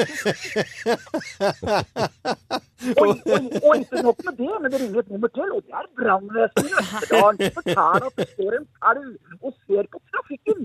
[3.01, 5.73] og, og, og ikke nok med det, men det ringer et nummer til, og det
[5.81, 7.37] er brannvesenet i Østerdalen.
[7.57, 9.11] forteller at det står en elg
[9.45, 10.59] og ser på trafikken.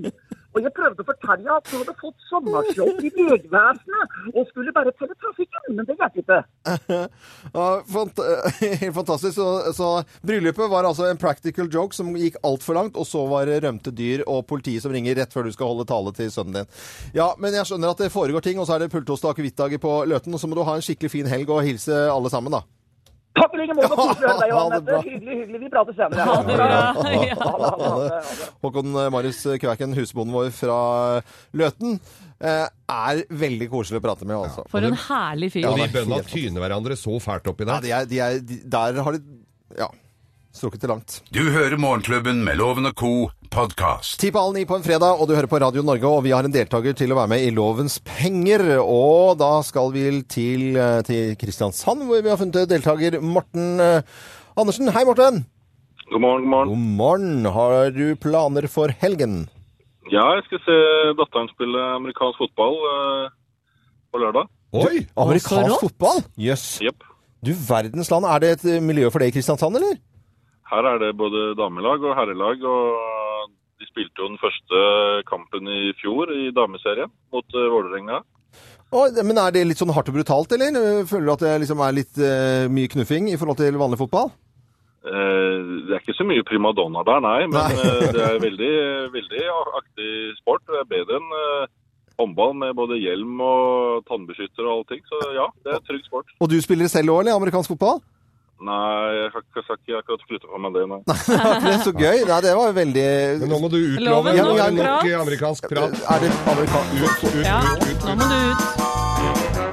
[0.53, 4.93] Og jeg prøvde å fortelle at du hadde fått sommerjobb i Vegvesenet og skulle bare
[4.99, 6.41] telle trafikken, men det hjalp ikke.
[8.83, 9.35] Helt fantastisk.
[9.39, 9.89] Så, så
[10.27, 13.95] bryllupet var altså en practical joke som gikk altfor langt, og så var det rømte
[13.97, 16.69] dyr og politiet som ringer rett før du skal holde tale til sønnen din.
[17.17, 19.81] Ja, men jeg skjønner at det foregår ting, og så er det pultost og akevittdager
[19.83, 22.55] på Løten, og så må du ha en skikkelig fin helg og hilse alle sammen,
[22.55, 22.63] da.
[23.33, 23.97] Takk i like måte.
[23.97, 24.99] Koselig å høre deg, bra.
[25.07, 25.61] Hyggelig, hyggelig.
[25.63, 26.27] Vi prater senere.
[26.29, 26.67] Ha det bra.
[27.23, 28.51] Ja.
[28.63, 30.77] Håkon Marius Kvæken, husbonden vår fra
[31.57, 31.97] Løten,
[32.43, 34.67] eh, er veldig koselig å prate med, altså.
[34.73, 35.69] For en herlig fyr.
[35.71, 37.87] Og de bøndene tyner hverandre så fælt oppi Ja, der.
[37.87, 39.23] de er, de er, de, der har de
[39.81, 39.89] ja,
[40.53, 41.23] strukket det langt.
[41.33, 43.13] Du hører Morgenklubben med Loven og co.
[43.53, 44.17] podkast.
[44.21, 46.33] Ti på halv ni på en fredag, og du hører på Radio Norge, og vi
[46.33, 48.63] har en deltaker til å være med i Lovens penger.
[48.81, 54.03] Og da skal vi til, eh, til Kristiansand, hvor vi har funnet deltaker Morten eh,
[54.57, 54.89] Andersen.
[54.89, 55.45] Hei, Morten!
[56.13, 56.69] God morgen, god morgen.
[56.69, 57.45] God morgen.
[57.53, 59.49] Har du planer for helgen?
[60.13, 60.79] Ja, jeg skal se
[61.17, 63.29] datteren spille amerikansk fotball eh,
[64.13, 64.49] på lørdag.
[64.73, 65.07] Oi!
[65.17, 66.25] Amerikansk fotball?
[66.37, 66.81] Jøss.
[66.85, 67.05] Jepp.
[67.45, 68.25] Du verdens land.
[68.29, 70.01] Er det et miljø for det i Kristiansand, eller?
[70.73, 73.51] Her er det både damelag og herrelag, og
[73.83, 74.85] de spilte jo den første
[75.29, 78.23] kampen i fjor i dameserien mot uh, Vålerenga.
[78.93, 81.05] Men er det litt sånn hardt og brutalt, eller?
[81.09, 84.33] Føler du at det liksom er litt uh, mye knuffing i forhold til vanlig fotball?
[85.03, 87.73] Uh, det er ikke så mye primadonna der, nei, men Nei.
[87.75, 88.75] uh, det er veldig,
[89.15, 89.47] veldig
[89.81, 90.63] aktig sport.
[90.69, 91.73] Det er bedre enn eh,
[92.21, 96.31] håndball med både hjelm og tannbeskytter og allting, så ja, det er trygg sport.
[96.39, 97.41] Og du spiller selv òg, eller?
[97.41, 97.99] Amerikansk fotball?
[98.63, 101.01] Nei, jeg har ikke- skal ikke akkurat flytte på meg det, nei.
[101.65, 102.19] det er så gøy.
[102.31, 103.07] Nei, det var jo veldig
[103.43, 105.11] Men nå må du utlove ja, det nok prat.
[105.25, 105.99] amerikansk prat.
[106.15, 108.07] Er det amerikansk Ut, ut, Ja, ut, ut.
[108.07, 109.73] nå må du ut.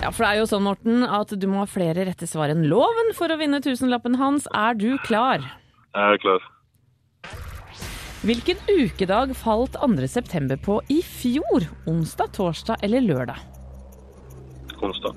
[0.00, 2.64] Ja, for det er jo sånn, Morten, at du må ha flere rette svar enn
[2.70, 4.48] loven for å vinne tusenlappen hans.
[4.56, 5.44] Er du klar?
[5.92, 6.46] Jeg er klar.
[8.24, 10.06] Hvilken ukedag falt 2.
[10.12, 11.64] september på i fjor?
[11.88, 13.38] Onsdag, torsdag eller lørdag?
[14.82, 15.14] Onsdag.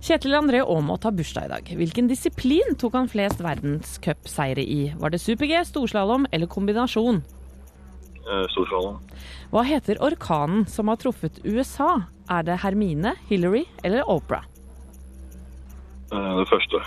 [0.00, 1.66] Kjetil André Aamodt har bursdag i dag.
[1.76, 4.94] Hvilken disiplin tok han flest verdenscupseire i?
[4.96, 7.20] Var det super-G, storslalåm eller kombinasjon?
[8.20, 9.00] Eh, Storslalåm.
[9.52, 12.02] Hva heter orkanen som har truffet USA?
[12.30, 14.44] Er det Hermine, Hillary eller Oprah?
[16.12, 16.80] Eh, det første.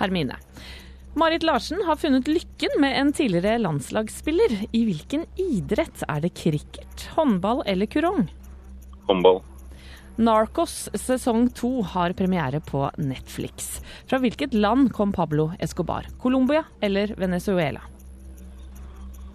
[0.00, 0.38] Hermine.
[1.14, 4.54] Marit Larsen har funnet lykken med en tidligere landslagsspiller.
[4.72, 8.30] I hvilken idrett er det cricket, håndball eller kurong?
[9.06, 9.42] Håndball.
[10.16, 13.80] Narcos sesong to har premiere på Netflix.
[14.06, 16.06] Fra hvilket land kom Pablo Escobar?
[16.20, 17.80] Colombia eller Venezuela?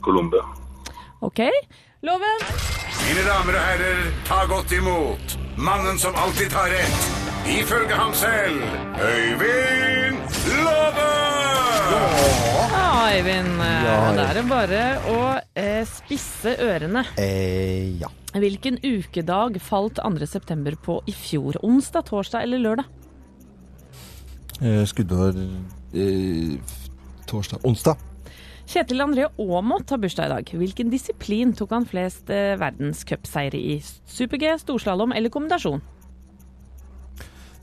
[0.02, 0.44] Colombia.
[1.20, 1.40] Ok.
[2.02, 2.44] Loven!
[3.08, 7.06] Mine damer og herrer, ta godt imot mannen som alltid tar rett,
[7.50, 8.62] ifølge ham selv,
[9.02, 10.20] Øyvind
[10.62, 11.08] Love!
[12.72, 13.58] Ja, Øyvind.
[13.62, 15.20] Ja, Da er det bare å
[15.56, 17.06] eh, spisse ørene.
[17.18, 18.10] Eh, ja.
[18.38, 20.26] Hvilken ukedag falt 2.
[20.26, 21.58] september på i fjor?
[21.66, 22.86] Onsdag, torsdag eller lørdag?
[24.62, 25.38] Eh, skuddår
[25.94, 26.58] eh,
[27.30, 27.98] torsdag Onsdag.
[28.68, 30.50] Kjetil André Aamodt har bursdag i dag.
[30.60, 33.78] Hvilken disiplin tok han flest eh, verdenscupseire i?
[34.06, 35.82] Super-G, storslalåm eller kombinasjon?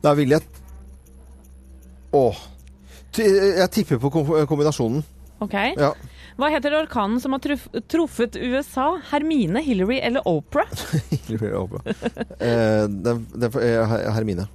[0.03, 0.43] Da vil jeg
[2.15, 2.29] Å.
[3.15, 4.11] Jeg tipper på
[4.49, 5.03] kombinasjonen.
[5.43, 5.55] Ok.
[5.77, 5.93] Ja.
[6.37, 9.01] Hva heter orkanen som har truff truffet USA?
[9.12, 10.66] Hermine, Hillary eller Oprah?
[11.11, 11.94] Hillary eller Opera.
[12.40, 12.88] eh,
[13.87, 14.49] Her- Hermine.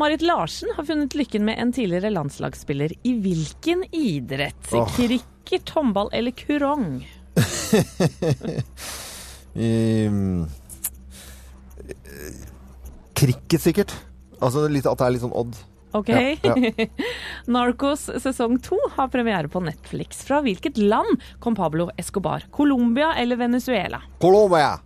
[0.00, 2.92] Marit Larsen har funnet lykken med en tidligere landslagsspiller.
[3.02, 4.70] I hvilken idrett?
[4.72, 4.88] Oh.
[4.96, 7.02] Cricket, håndball eller kurong?
[9.50, 10.46] Um,
[13.18, 13.92] Cricket, sikkert.
[14.38, 15.56] Altså at det er litt sånn odd.
[15.96, 16.10] Ok.
[16.42, 16.54] Ja,
[17.54, 20.22] Narcos sesong to har premiere på Netflix.
[20.26, 22.46] Fra hvilket land kom Pablo Escobar?
[22.54, 24.02] Colombia eller Venezuela?
[24.22, 24.78] Colombia!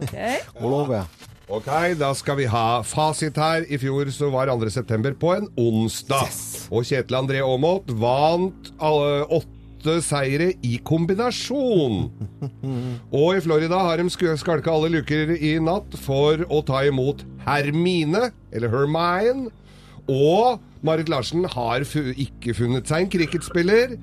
[0.00, 0.16] Ok.
[0.60, 1.04] Colombia.
[1.48, 1.66] Ok,
[2.00, 3.66] da skal vi ha fasit her.
[3.68, 4.70] I fjor så var 2.
[4.72, 6.30] september på en onsdag.
[6.72, 12.08] Og Kjetil André Aamodt vant alle åtte seire i kombinasjon.
[13.20, 14.08] Og i Florida har de
[14.40, 19.52] skalka alle luker i natt for å ta imot Hermine, eller Hermine.
[20.10, 23.96] Og Marit Larsen har fu ikke funnet seg en cricketspiller,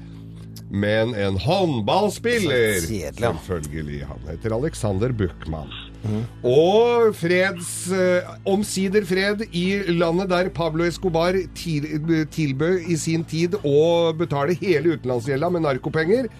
[0.71, 2.79] men en håndballspiller.
[2.87, 4.05] Selvfølgelig.
[4.07, 5.71] Han heter Alexander Buchmann.
[6.47, 11.85] Og freds eh, Omsider fred i landet der Pablo Escobar til,
[12.33, 16.31] tilbød i sin tid å betale hele utenlandsgjelda med narkopenger,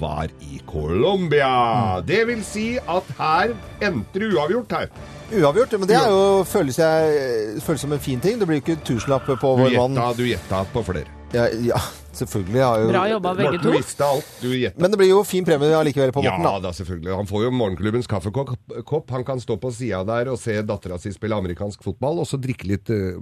[0.00, 2.00] var i Colombia.
[2.02, 4.88] Det vil si at her endte det uavgjort her.
[5.32, 5.76] Uavgjort.
[5.80, 8.38] Men det er jo, føles, jeg, føles som en fin ting.
[8.40, 10.00] Det blir ikke tusenlapp på vår mann.
[10.16, 11.10] du gjetta på flere.
[11.34, 11.80] Ja, ja,
[12.14, 12.60] selvfølgelig.
[12.62, 12.90] Har jo...
[12.92, 13.72] Bra jobba, begge to.
[13.74, 14.30] visste alt.
[14.38, 14.78] Du gjetta.
[14.82, 17.14] Men det blir jo fin premie allikevel på Morten, Ja da, selvfølgelig.
[17.18, 19.10] Han får jo morgenklubbens kaffekopp.
[19.16, 22.38] Han kan stå på sida der og se dattera si spille amerikansk fotball, og så
[22.38, 23.18] drikke litt uh,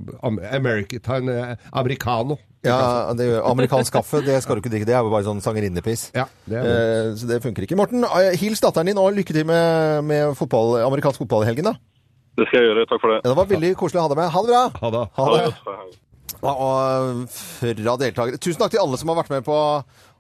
[0.52, 2.36] American, uh, eh, americano.
[2.62, 4.86] Ja, det gjør Amerikansk kaffe, det skal du ikke drikke.
[4.86, 6.10] Det er jo bare sånn sangerinnepiss.
[6.14, 6.74] Ja, det er det.
[6.76, 7.78] Eh, så det funker ikke.
[7.80, 11.72] Morten, eh, hils datteren din, og lykke til med, med fotball, amerikansk fotball i helgen,
[11.72, 11.74] da.
[12.38, 12.86] Det skal jeg gjøre.
[12.88, 13.18] Takk for det.
[13.22, 14.30] Ja, det var veldig koselig å ha deg med.
[14.32, 14.62] Ha det bra!
[14.80, 15.02] Ha det.
[15.18, 15.98] Ha det.
[16.42, 19.54] Ja, og fra deltakere Tusen takk til alle som har vært med på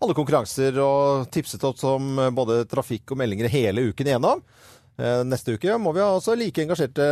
[0.02, 4.42] alle konkurranser og tipset oss om både trafikk og meldinger hele uken igjennom.
[5.00, 7.06] Eh, Neste uke må vi ha også like engasjerte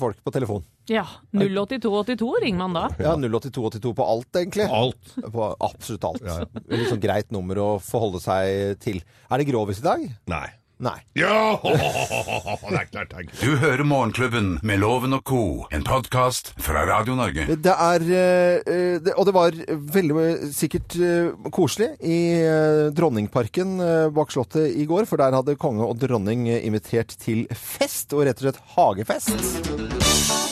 [0.00, 0.64] folk på telefon.
[0.88, 1.02] Ja.
[1.34, 2.84] 08282 ringer man da.
[3.02, 4.68] Ja, 08282 på alt, egentlig.
[4.70, 5.14] Alt.
[5.34, 6.24] På absolutt alt.
[6.70, 9.02] Litt sånn greit nummer å forholde seg til.
[9.28, 10.04] Er det grovis i dag?
[10.30, 10.46] Nei.
[10.82, 10.98] Nei.
[11.14, 11.54] Ja!
[11.62, 13.10] Det er klart.
[13.12, 13.28] det er.
[13.38, 17.46] Du hører Morgenklubben med Loven og Co., en podkast fra Radio Norge.
[17.62, 19.54] Det er eh, det, Og det var
[19.94, 25.36] veldig eh, sikkert eh, koselig i eh, Dronningparken eh, bak Slottet i går, for der
[25.38, 30.43] hadde konge og dronning eh, invitert til fest, og rett og slett hagefest.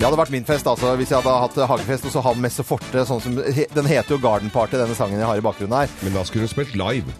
[0.00, 2.64] Det hadde vært min fest altså, hvis jeg hadde hatt hagefest og så hadde Messe
[2.64, 3.02] Forte.
[3.04, 5.92] Sånn som, den heter jo Garden Party, denne sangen jeg har i bakgrunnen her.
[6.00, 7.12] Men da skulle du spilt live.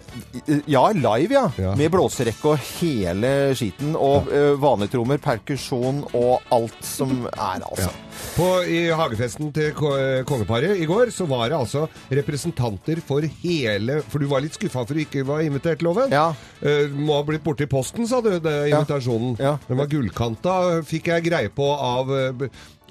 [0.65, 1.43] Ja, live, ja.
[1.61, 1.75] Ja.
[1.77, 3.93] Med blåserekke og hele skiten.
[3.93, 4.55] Og ja.
[4.57, 7.91] vanlige trommer, perkusjon og alt som er, altså.
[8.35, 14.21] På, I hagefesten til kongeparet i går så var det altså representanter for hele For
[14.21, 16.11] du var litt skuffa for du ikke var invitert, Loven?
[16.13, 16.31] Ja.
[16.61, 19.37] Uh, må ha blitt borti posten, sa du, det, invitasjonen.
[19.41, 19.55] Ja.
[19.69, 22.45] Den var gullkanta, fikk jeg greie på av eh,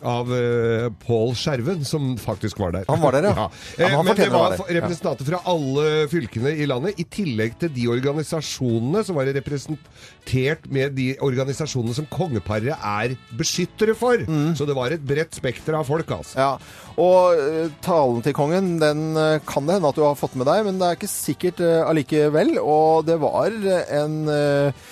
[0.07, 2.87] av uh, Pål Skjerven, som faktisk var der.
[2.89, 3.47] Han var der, ja.
[3.81, 3.89] ja.
[3.89, 9.05] Eh, men det var representanter fra alle fylkene i landet, i tillegg til de organisasjonene
[9.07, 14.23] som var representert med de organisasjonene som kongeparet er beskyttere for.
[14.27, 14.55] Mm.
[14.59, 16.39] Så det var et bredt spekter av folk, altså.
[16.41, 16.53] Ja,
[17.01, 20.49] og eh, talen til kongen, den eh, kan det hende at du har fått med
[20.51, 22.57] deg, men det er ikke sikkert eh, allikevel.
[22.61, 24.89] Og det var eh, en eh,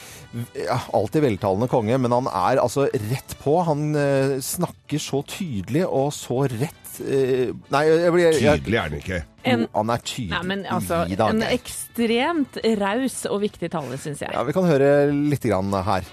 [0.55, 3.55] ja, alltid veltalende konge, men han er altså rett på.
[3.65, 8.83] Han eh, snakker så tydelig og så rett eh, Nei, jeg blir jeg- Tydelig er
[8.89, 9.21] han ikke.
[9.49, 10.31] En- Jo, han er tydelig.
[10.35, 11.55] Nei, men altså, Gi da, En Geir.
[11.59, 14.33] ekstremt raus og viktig tale, syns jeg.
[14.35, 16.05] Ja, Vi kan høre litt grann her.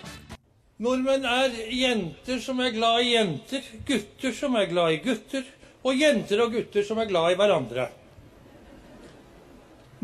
[0.80, 5.44] Nordmenn er jenter som er glad i jenter, gutter som er glad i gutter,
[5.86, 7.90] og jenter og gutter som er glad i hverandre.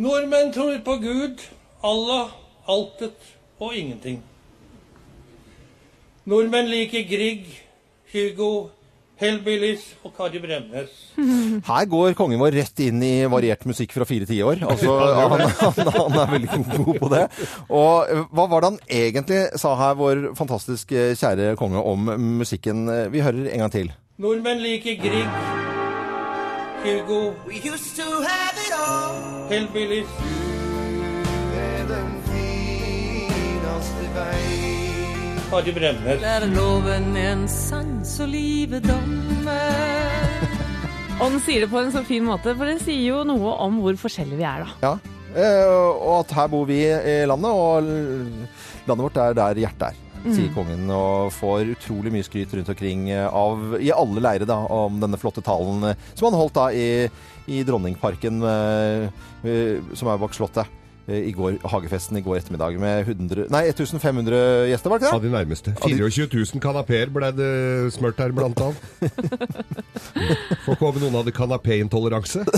[0.02, 1.42] Nordmenn tror på Gud,
[1.84, 2.32] Allah,
[2.72, 3.18] altet
[3.62, 4.22] og ingenting.
[6.26, 7.48] Nordmenn liker Grieg,
[8.12, 8.70] Hugo,
[9.22, 10.94] Hellbillies og Kari Bremnes.
[11.70, 14.64] Her går kongen vår rett inn i variert musikk fra fire tiår.
[14.66, 17.24] Altså, han, han, han er veldig god på det.
[17.70, 22.10] Og eh, hva var det han egentlig sa her, vår fantastisk eh, kjære konge, om
[22.42, 22.88] musikken?
[23.14, 23.94] Vi hører en gang til.
[24.22, 25.30] Nordmenn liker Grieg,
[26.86, 27.22] Hugo,
[29.52, 30.18] Hellbillies.
[35.52, 36.18] Kari Bremner.
[36.20, 40.46] Der loven en sans og livet dommer.
[41.22, 43.82] Og den sier det på en så fin måte, for den sier jo noe om
[43.84, 44.72] hvor forskjellige vi er, da.
[44.82, 45.18] Ja.
[45.32, 47.86] Eh, og at her bor vi i landet, og
[48.90, 50.00] landet vårt er der hjertet er.
[50.22, 54.60] Sier kongen, og får utrolig mye skryt rundt omkring eh, av, i alle leire da,
[54.70, 56.90] om denne flotte talen eh, som han holdt da i,
[57.50, 60.81] i Dronningparken, eh, som er bak Slottet.
[61.08, 64.36] Eh, I går, Hagefesten i går ettermiddag med 100, nei, 1500
[64.72, 65.30] gjester, var det Av ikke det?
[65.30, 65.70] de nærmeste.
[65.82, 67.52] 24 000 kanapeer ble det
[67.96, 68.80] smurt her, blant annet.
[70.66, 72.40] Får ikke håpe noen hadde kanapéintoleranse.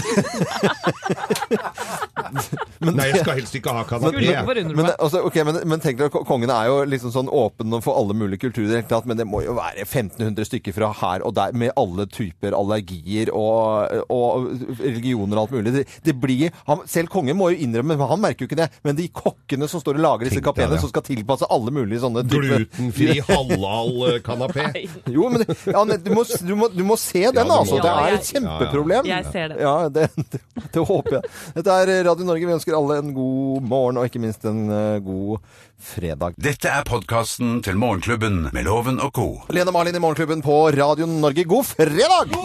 [2.83, 4.23] Nei, jeg skal helst ikke ha kanapé.
[4.47, 7.97] Men, Men, altså, okay, men, men tenk deg, kongene er jo liksom sånn åpne for
[7.99, 11.53] alle mulige kulturer, tatt, men det må jo være 1500 stykker fra her og der,
[11.57, 15.73] med alle typer allergier og, og religioner og alt mulig.
[15.77, 18.69] Det, det blir, han, selv kongen må jo innrømme, men han merker jo ikke det,
[18.85, 20.81] men de kokkene som står og lager disse kapeene, det.
[20.83, 24.65] som skal tilpasse alle mulige sånne typer- Glutenfri halal-kanapé.
[25.13, 27.77] Jo, men ja, du, må, du, må, du må se den, ja, må altså.
[27.77, 27.83] det.
[27.83, 29.07] Det er Ja, et kjempeproblem.
[29.09, 29.59] Jeg ser den.
[29.63, 30.39] Ja, det, det,
[30.73, 31.31] det håper jeg.
[31.57, 32.45] Dette er Radio Norge.
[32.45, 35.39] Vi ønsker alle en god morgen, og ikke minst en eh, god
[35.81, 36.35] fredag.
[36.37, 39.25] Dette er podkasten til Morgenklubben med Loven og co.
[39.53, 41.45] Lene Marlin i Morgenklubben på Radio Norge.
[41.49, 42.35] God fredag!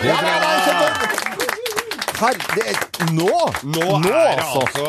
[0.00, 1.16] Ja, det er kjempe-
[2.18, 2.80] Her, det er,
[3.14, 3.28] nå!
[3.68, 4.88] Nå, er det altså.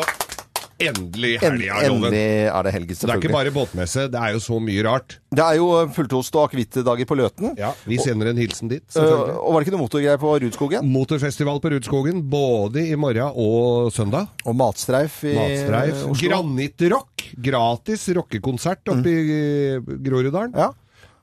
[0.88, 2.04] Endelig En, helga, Loven.
[2.08, 3.06] endelig er det helg, selvfølgelig.
[3.06, 5.18] det er ikke bare båtmesse, det er jo så mye rart.
[5.30, 7.52] Det er jo fulltost og akevittdager på Løten.
[7.60, 9.36] Ja, Vi sender en hilsen dit, Eh, selvfølgelig.
[9.38, 10.90] og var det ikke noe motorgreier på Rudskogen?
[10.90, 14.28] Motorfestival på Rudskogen både i morgen og søndag.
[14.46, 16.04] Og matstreif i Matstreif.
[16.10, 16.28] Oslo.
[16.28, 17.26] Granittrock.
[17.40, 20.54] Gratis rockekonsert oppe i eh, Groruddalen.
[20.56, 20.70] Ja.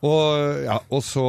[0.06, 1.26] Og, ja, og så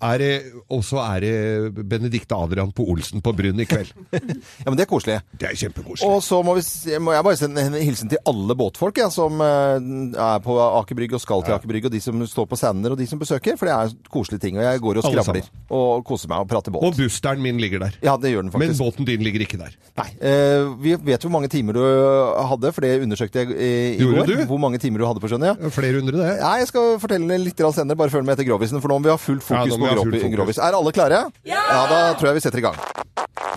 [0.00, 0.30] er det,
[0.72, 3.90] og så er det Benedicte Adrian på Olsen på Brun i kveld.
[4.14, 5.18] ja, men det er koselig.
[5.36, 6.08] Det er kjempekoselig.
[6.08, 6.64] Og så må, vi,
[7.02, 10.96] må jeg bare sende en hilsen til alle båtfolk ja, som eh, er på Aker
[10.96, 13.20] Brygge og skal til Aker Brygge, og de som står på Sander, og de som
[13.20, 14.56] besøker, for det er koselige ting.
[14.60, 16.86] Og jeg går og skravler og koser meg og prater båt.
[16.88, 18.00] Og busteren min ligger der.
[18.04, 18.72] Ja, det gjør den faktisk.
[18.72, 19.76] Men båten din ligger ikke der.
[20.00, 24.08] Nei, eh, Vi vet hvor mange timer du hadde, for det undersøkte jeg i, i
[24.08, 24.32] går.
[24.32, 24.44] du?
[24.48, 25.44] Hvor mange timer du hadde på sjøen.
[25.50, 25.72] Ja.
[25.74, 26.32] Flere hundre, det.
[26.40, 29.14] Nei, Jeg skal fortelle litt senere, bare følg med etter Grovisen, for nå må vi
[29.14, 30.36] ha fullt fokus ja, på grov, fullt fokus.
[30.36, 30.60] Grovis.
[30.62, 31.24] Er alle klare?
[31.48, 31.64] Ja!
[31.90, 32.78] Da tror jeg vi setter i gang.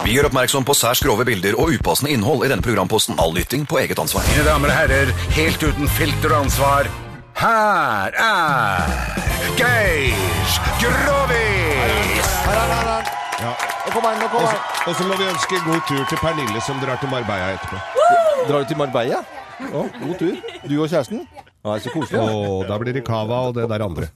[0.03, 3.19] Vi gjør oppmerksom på særs grove bilder og upassende innhold i denne programposten.
[3.19, 4.23] All lytting på eget ansvar.
[4.31, 6.89] Mine damer og herrer, helt uten filter og ansvar,
[7.39, 8.89] her er
[9.59, 10.15] Geir
[10.81, 12.31] Grovis!
[12.45, 13.03] Her, her, her, her.
[13.39, 13.53] Ja.
[13.89, 14.57] Han, så, han.
[14.87, 17.77] og så må vi ønske god tur til Pernille som drar til Marbella etterpå.
[18.49, 19.21] Drar du til Marbella?
[19.71, 20.35] Å, god tur.
[20.69, 21.23] Du og kjæresten?
[21.35, 22.21] Ja, er så koselig.
[22.23, 24.09] Og da blir det cava og det der andre.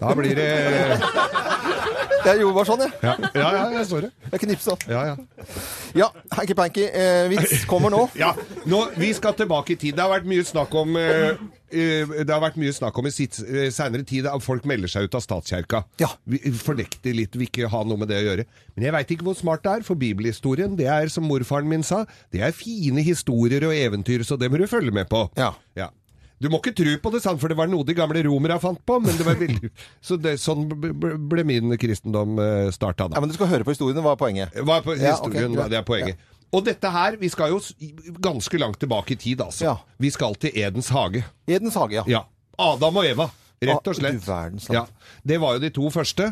[0.00, 0.50] Da blir det
[2.26, 2.92] Jeg gjorde bare sånn, jeg.
[3.04, 4.08] Ja, ja, ja jeg så det.
[4.32, 4.74] Jeg knipsa.
[4.90, 5.16] Ja, ja.
[5.96, 6.88] Ja, hanky-panky.
[6.90, 8.06] Eh, vits kommer nå.
[8.18, 8.32] Ja,
[8.66, 9.94] nå, Vi skal tilbake i tid.
[9.94, 11.38] Det har vært mye snakk om eh,
[11.70, 14.90] eh, Det har vært mye snakk om i sitt, eh, senere tid at folk melder
[14.90, 15.84] seg ut av statskirka.
[16.02, 16.10] Ja.
[16.26, 18.48] Vi fornekter litt, vil ikke ha noe med det å gjøre.
[18.74, 21.86] Men jeg veit ikke hvor smart det er, for bibelhistorien, det er som morfaren min
[21.86, 22.02] sa,
[22.34, 25.28] det er fine historier og eventyr, så det må du følge med på.
[25.38, 25.54] Ja.
[25.78, 25.92] Ja.
[26.42, 28.98] Du må ikke tro på det, for det var noe de gamle romere fant på,
[29.00, 29.70] men det var veldig
[30.06, 33.22] Så det, sånn ble min kristendom uh, starta ja, da.
[33.24, 34.02] men du skal høre på historien.
[34.04, 34.58] Hva er poenget?
[34.60, 36.26] Hva er på Ja, historien, ok, det er poenget.
[36.54, 37.58] Og dette her, vi skal jo
[38.22, 39.64] ganske langt tilbake i tid, altså.
[39.66, 39.74] Ja.
[40.00, 41.24] Vi skal til Edens hage.
[41.48, 42.04] Edens hage, ja.
[42.06, 42.22] Ja.
[42.62, 43.26] Adam og Eva.
[43.64, 44.26] Rett og slett.
[44.72, 44.82] Ja,
[45.24, 46.28] det var jo de to første.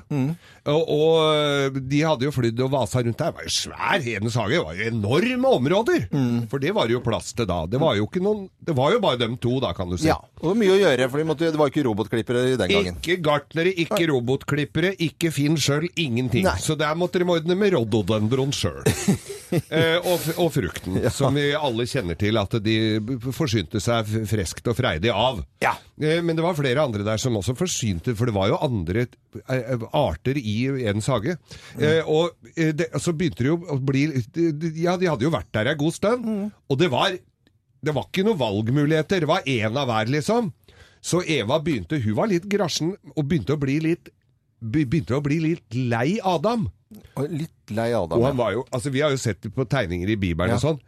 [0.68, 3.32] Og, og de hadde jo flydd og vasa rundt der.
[3.32, 4.58] Det var jo svær Hedens hage.
[4.58, 6.06] Det var jo enorme områder.
[6.52, 7.62] For det var det jo plass til da.
[7.70, 10.08] Det var jo noen Det var jo bare dem to, da, kan du si.
[10.10, 13.00] Ja, og mye å gjøre, for de måtte, det var ikke robotklippere den gangen.
[13.00, 16.46] Ikke gartnere, ikke robotklippere, ikke Finn sjøl, ingenting.
[16.46, 16.56] Nei.
[16.62, 18.82] Så der måtte de ordne med rododendron sjøl.
[19.54, 22.76] eh, og, og frukten, som vi alle kjenner til at de
[23.34, 25.42] forsynte seg freskt og freidig av.
[25.64, 25.74] Ja.
[26.00, 29.06] Eh, men det var flere andre der som også forsynte, for det var jo andre
[29.06, 31.36] eh, arter i Edens hage.
[31.78, 34.06] Eh, og eh, det, så begynte det jo å bli
[34.82, 36.28] Ja, de hadde jo vært der en god stund,
[36.68, 37.16] og det var
[37.84, 39.20] det var ikke noen valgmuligheter.
[39.20, 40.46] Det var én av hver, liksom.
[41.04, 44.08] Så Eva begynte Hun var litt grasjen og begynte å bli litt
[44.64, 46.62] Begynte å bli litt lei Adam.
[47.20, 48.16] Og litt lei Adam.
[48.16, 50.56] Og han var jo, altså Vi har jo sett det på tegninger i Bibelen Ja.
[50.56, 50.80] og sånn.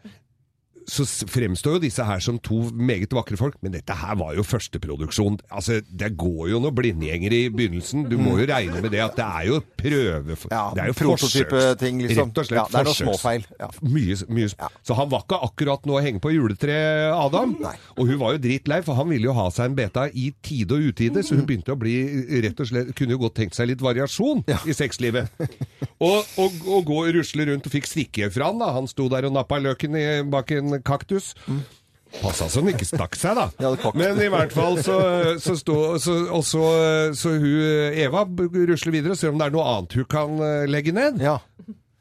[0.86, 4.44] Så fremstår jo disse her som to meget vakre folk, men dette her var jo
[4.46, 5.38] førsteproduksjon.
[5.50, 8.04] Altså, det går jo noen blindgjenger i begynnelsen.
[8.10, 10.36] Du må jo regne med det at det er jo prøve...
[10.52, 12.30] Ja, det er jo prototype-ting, liksom.
[12.30, 13.70] Rett og slett Ja, det er noen småfeil, ja.
[13.82, 14.70] Mye, mye.
[14.86, 17.56] Så han var ikke akkurat noe å henge på juletreet, Adam.
[17.96, 20.76] Og hun var jo drittlei, for han ville jo ha seg en beta i tide
[20.78, 21.40] og utide, så Mm.
[21.42, 21.94] hun begynte å bli
[22.44, 25.28] rett og slett Kunne jo godt tenkt seg litt variasjon i sexlivet.
[26.00, 28.70] og, og, og gå og rusle rundt og fikk stikke fra han da.
[28.76, 31.34] Han sto der og nappa løken i, bak en kaktus.
[32.20, 33.48] Passa så han ikke stakk seg, da.
[33.98, 34.98] Men i hvert fall så,
[35.42, 36.62] så sto så, Og så,
[37.18, 40.64] så hun Eva rusler videre og ser om det er noe annet hun kan eh,
[40.70, 41.18] legge ned.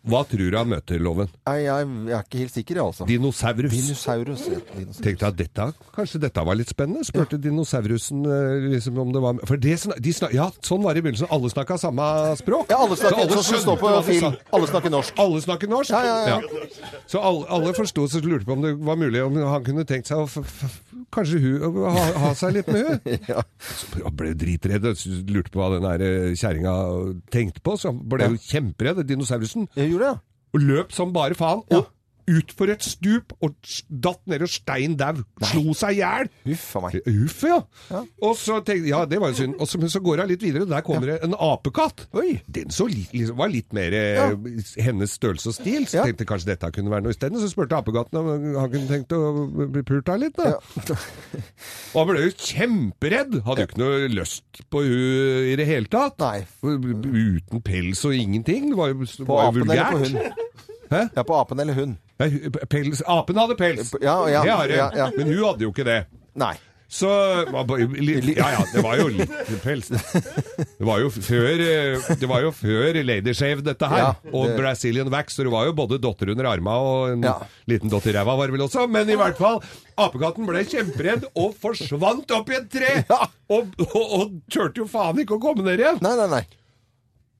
[0.05, 1.29] Hva tror du han møter, Loven?
[1.47, 3.07] Nei, jeg, jeg er ikke helt sikker, jeg, altså.
[3.09, 3.71] Dinosaurus.
[3.73, 4.43] Dinosaurus.
[4.51, 5.01] ja, dinosaurus.
[5.05, 7.05] Tenkte jeg dette, kanskje dette var litt spennende.
[7.07, 11.03] Spurte dinosaurusen eh, liksom om det var For det, de snak, ja, sånn var det
[11.03, 11.31] i begynnelsen.
[11.33, 12.69] Alle snakka samme språk.
[12.73, 14.39] Ja, alle snakker, Så alle så det på film.
[14.59, 15.21] Alle snakker norsk.
[15.25, 15.95] Alle snakker norsk?
[15.95, 17.01] Ja, ja, ja.
[17.09, 20.11] Så alle, alle forsto, og lurte på om det var mulig om han kunne tenkt
[20.11, 20.45] seg å
[21.13, 23.43] Kanskje hun ha, ha seg litt med hun?
[23.79, 26.73] Så ble dritredd og lurte på hva den eh, kjerringa
[27.31, 27.75] tenkte på.
[27.79, 29.69] Så ble jo kjemperedd, dinosaurusen.
[29.77, 30.19] Jeg gjorde det,
[30.55, 31.63] Og løp som bare faen.
[31.71, 31.87] Og
[32.29, 33.55] utfor et stup og
[33.89, 35.21] datt ned og stein dau.
[35.51, 36.29] Slo seg i hjel.
[36.47, 36.97] Huff a meg.
[37.11, 37.59] Uff, ja.
[38.25, 39.57] Og så tenkte Ja, det var jo synd.
[39.61, 42.05] Og så, men så går hun litt videre, og der kommer det en apekatt.
[42.55, 44.27] Den så li, liksom, var litt mer ja.
[44.81, 45.87] hennes størrelse og stil.
[45.89, 47.41] Så tenkte kanskje dette kunne være noe isteden.
[47.41, 50.57] Så spurte apekatten om han kunne tenkt å bli pult av litt, da.
[51.93, 53.39] Og han ble jo kjemperedd.
[53.45, 56.17] Hadde jo ikke noe lyst på hun i det hele tatt.
[56.21, 56.45] Nei.
[56.65, 58.71] Uten pels og ingenting.
[58.71, 60.41] Det var jo, På var jo på vulgært.
[60.91, 61.07] Hæ?
[61.15, 61.95] Ja, på apen eller hund.
[62.17, 63.91] Pels, apen hadde pels.
[64.01, 64.77] Ja, ja, det har det.
[64.79, 65.09] ja, ja.
[65.17, 65.99] Men hun hadde jo ikke det.
[66.39, 66.53] Nei.
[66.95, 69.31] Så Ja ja, det var jo litt
[69.63, 69.89] pels.
[69.89, 73.97] Det var jo før, eh, det var jo før Ladyshave, dette her.
[74.03, 75.35] Ja, Og Brazilian Wax.
[75.35, 77.33] Så det var jo både dotter under arma og en Ja.
[77.67, 78.85] liten dotter i ræva, var det vel også.
[78.87, 79.59] Men i hvert fall,
[79.97, 82.93] apekatten ble kjemperedd og forsvant opp i et tre!
[83.49, 85.99] Og, og, og turte jo faen ikke å komme ned igjen.
[86.05, 86.45] Nei, nei, nei.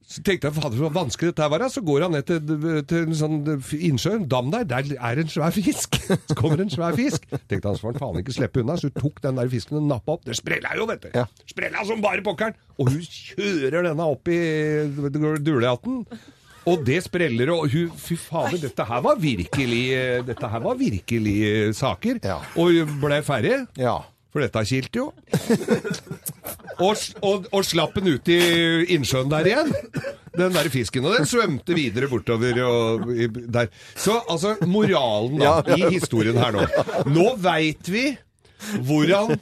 [0.06, 1.64] Så tenkte jeg, fader, så vanskelig dette var.
[1.74, 2.54] Så går han ned til,
[2.86, 3.40] til en sånn
[3.74, 4.68] innsjø, en dam der.
[4.70, 5.98] Der er en svær fisk.
[6.30, 7.26] Så kommer en svær fisk.
[7.50, 8.78] Tenkte han, så får han faen ikke slippe unna.
[8.78, 10.24] Så hun tok den der fisken og nappa opp.
[10.28, 11.20] Det sprella jo, vet du.
[11.50, 12.54] Sprella som bare pokkeren.
[12.78, 14.40] Og hun kjører denne opp i
[15.42, 16.04] dulehatten.
[16.66, 20.78] Og det spreller, og hun Fy fader, dette her var virkelig eh, Dette her var
[20.80, 21.36] virkelig
[21.78, 22.18] saker.
[22.24, 22.58] saker.
[22.58, 23.60] Og hun ble ferdig.
[24.36, 25.06] For dette kilte jo.
[26.84, 28.36] Og, og, og slapp den ut i
[28.92, 29.70] innsjøen der igjen.
[30.36, 31.06] Den der fisken.
[31.08, 33.70] Og den svømte videre bortover og i- der.
[33.96, 35.78] Så altså, moralen da, Ja, ja.
[35.88, 36.66] i historien her nå.
[37.16, 38.04] Nå veit vi
[38.84, 39.40] hvordan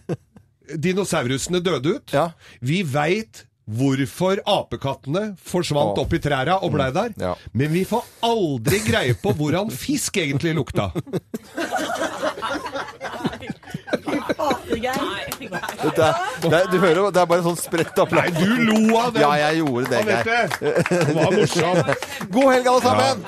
[0.78, 2.14] dinosaurusene døde ut.
[2.62, 7.18] Vi veit hvorfor apekattene forsvant opp i træra og blei der.
[7.58, 10.92] Men vi får aldri greie på hvordan fisk egentlig lukta.
[15.84, 16.08] Dette
[16.44, 18.30] det er, du hører jo, det er bare sånn spredt applaus.
[18.30, 19.24] Nei, du lo av den.
[19.24, 20.38] Ja, jeg gjorde det, Anette,
[20.90, 22.08] det var morsomt.
[22.34, 23.24] God helg, alle sammen!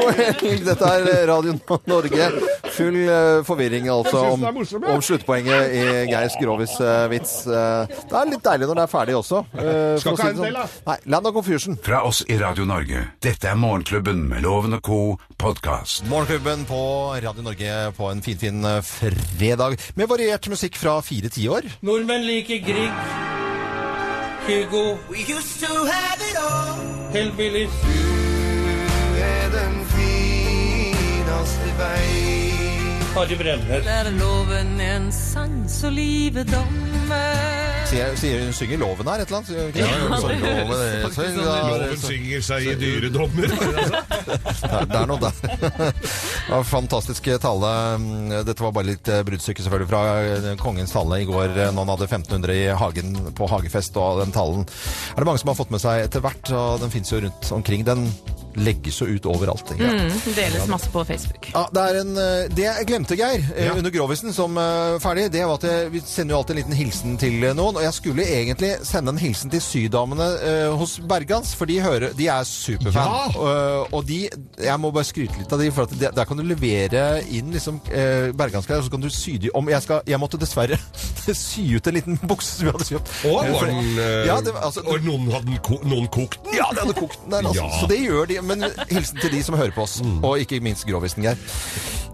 [0.00, 0.64] God helg.
[0.66, 1.56] Dette er Radio
[1.90, 2.28] Norge.
[2.70, 4.94] Full eh, forvirring altså Jeg synes om, det er morsomt, ja.
[4.94, 7.34] om sluttpoenget i Geir Grovis eh, vits.
[7.50, 9.42] Eh, det er litt deilig når det er ferdig også.
[9.58, 10.66] eh, for Skal å ikke ha det en til, da.
[10.90, 11.78] Nei, Land of Confusion.
[11.84, 13.02] Fra oss i Radio Norge.
[13.24, 15.00] Dette er Morgenklubben med Loven og co.
[15.40, 16.04] podkast.
[16.10, 16.80] Morgenklubben på
[17.24, 21.68] Radio Norge på en finfin fin fredag med variert musikk fra fire tiår.
[21.86, 22.92] Nordmenn liker Grieg,
[24.46, 24.98] Kygo,
[27.12, 27.74] Hellbillies.
[33.14, 33.84] Harry Bremnes.
[33.84, 37.36] Där loven en sans og livet dommer
[37.90, 39.50] Sier, sier hun synger loven her, et eller annet?
[39.50, 39.80] Ja, det?
[39.80, 41.46] Ja, det høres loven, faktisk sånn ut.
[41.72, 43.50] Loven synger seg i dyre dommer.
[44.30, 46.62] Det er- noe der.
[46.70, 47.72] Fantastisk tale.
[48.46, 51.82] Dette var bare litt eh, bruddstykke selvfølgelig fra eh, kongens tale i går noen når
[51.82, 53.98] han hadde 1500 i hagen på hagefest.
[53.98, 56.52] Og den talen er det mange som har fått med seg etter hvert.
[56.54, 57.82] Og den finnes jo rundt omkring.
[57.88, 58.06] Den
[58.58, 59.70] legges jo ut overalt.
[59.78, 61.50] Mm, deles masse på Facebook.
[61.54, 63.74] Ja, det, er en, eh, det jeg glemte, Geir, ja.
[63.76, 66.78] under Grovisen som eh, ferdig, det var at jeg, vi sender jo alltid en liten
[66.78, 67.78] hilsen til eh, noen.
[67.80, 72.14] Og jeg skulle egentlig sende en hilsen til sydamene uh, hos Bergans, for de, hører,
[72.16, 73.34] de er superfan.
[73.34, 74.20] Eh, og de
[74.60, 77.52] Jeg må bare skryte litt av de, for at de, der kan du levere inn
[77.54, 79.68] liksom, uh, bergansklær, og så kan du sy de om.
[79.70, 80.78] Jeg, skal, jeg måtte dessverre
[81.30, 83.12] sy ut en liten bukse som vi hadde kjøpt.
[83.30, 86.56] Og, for, den eh, Ja, det altså- Og noen hadde noen kokt den?
[86.58, 87.66] Ja, det hadde kokt den der, altså.
[87.66, 87.80] Ja.
[87.80, 88.39] Så det gjør de.
[88.46, 90.00] Men hilsen til de som hører på oss.
[90.22, 91.38] Og ikke minst grovisen, Geir.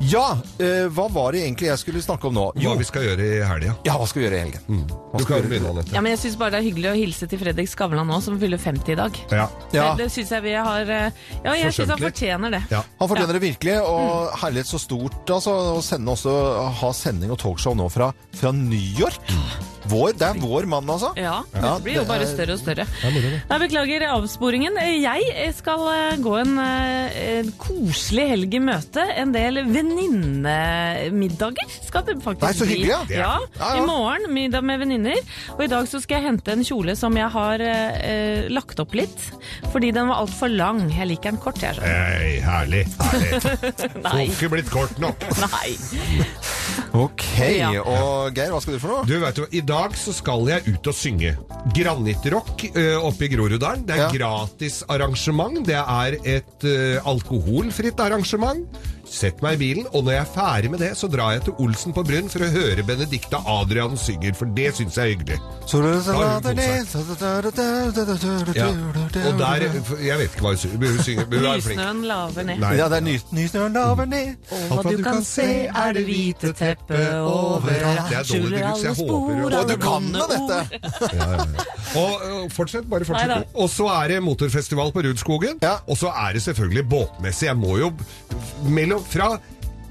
[0.05, 2.45] Ja, eh, hva var det egentlig jeg skulle snakke om nå?
[2.61, 3.77] Hva vi skal gjøre i helga.
[3.87, 4.83] ja, hva skal vi gjøre i helgen?
[5.17, 5.95] Du kan begynne, Anette.
[5.95, 8.37] Ja, men jeg syns bare det er hyggelig å hilse til Fredrik Skavlan nå, som
[8.41, 9.21] fyller 50 i dag.
[9.31, 9.47] Ja.
[9.73, 9.87] Ja.
[9.97, 12.63] Det, det syns jeg vi har eh, Ja, jeg syns han fortjener det.
[12.75, 12.83] Ja.
[13.01, 16.37] Han fortjener det virkelig, og herlighet så stort altså, å sende også,
[16.83, 19.33] ha sending og talkshow nå fra, fra New York.
[19.91, 21.13] Vår, det er vår mann, altså.
[21.19, 22.85] Ja, Ja, det blir jo bare større og større.
[23.07, 24.75] Nei, Beklager avsporingen.
[25.01, 29.03] Jeg skal eh, gå en, eh, en koselig helg i møte.
[29.21, 33.35] En del venninnemiddager skal det faktisk Nei, så hyggelig, ja.
[33.59, 33.69] Ja.
[33.79, 35.19] I morgen middag med venninner.
[35.57, 38.93] Og i dag så skal jeg hente en kjole som jeg har eh, lagt opp
[38.99, 39.21] litt.
[39.73, 40.79] Fordi den var altfor lang.
[40.93, 41.75] Jeg liker den kort, jeg.
[41.83, 42.85] Hey, herlig.
[43.01, 43.33] herlig.
[44.07, 44.25] Nei.
[44.27, 45.19] Får ikke blitt kort nok.
[45.47, 45.71] Nei.
[46.97, 47.23] Ok,
[47.59, 47.69] Ja.
[47.85, 49.03] og Geir, hva skal du for noe?
[49.09, 51.35] Du vet jo, I dag så skal jeg ut og synge.
[51.77, 53.85] Granittrock uh, oppe i Groruddalen.
[53.87, 54.11] Det er Ja.
[54.13, 55.61] gratis arrangement.
[55.67, 58.65] Det er et eh, alkoholfritt arrangement.
[59.07, 61.55] Sett meg i bilen, og når jeg er ferdig med det, så drar jeg til
[61.63, 65.39] Olsen på Brunn for å høre Benedicte Adrian synger, for det syns jeg er hyggelig.
[68.57, 68.67] Ja.
[68.67, 69.65] Og der
[70.03, 71.25] Jeg vet ikke hva hun synger.
[71.27, 71.79] Hun er flink.
[71.81, 72.59] Nysnøen laver ned.
[72.63, 72.73] Nei.
[72.79, 74.35] Ja, det er ny- Nysnøen laver ned.
[74.71, 78.11] Og hva du kan se er det hvite teppet overalt.
[78.11, 80.29] Det er Dolly Skjuler Deluxe, jeg håper Og du kan ord.
[80.35, 80.59] dette!
[81.97, 83.47] Og fortsett, bare fortsett.
[83.55, 85.61] Og så er det motorfestival på Rudskogen.
[85.87, 87.47] Og så er det selvfølgelig båtmesse.
[87.47, 87.93] Jeg må jo
[88.67, 89.35] mellom fra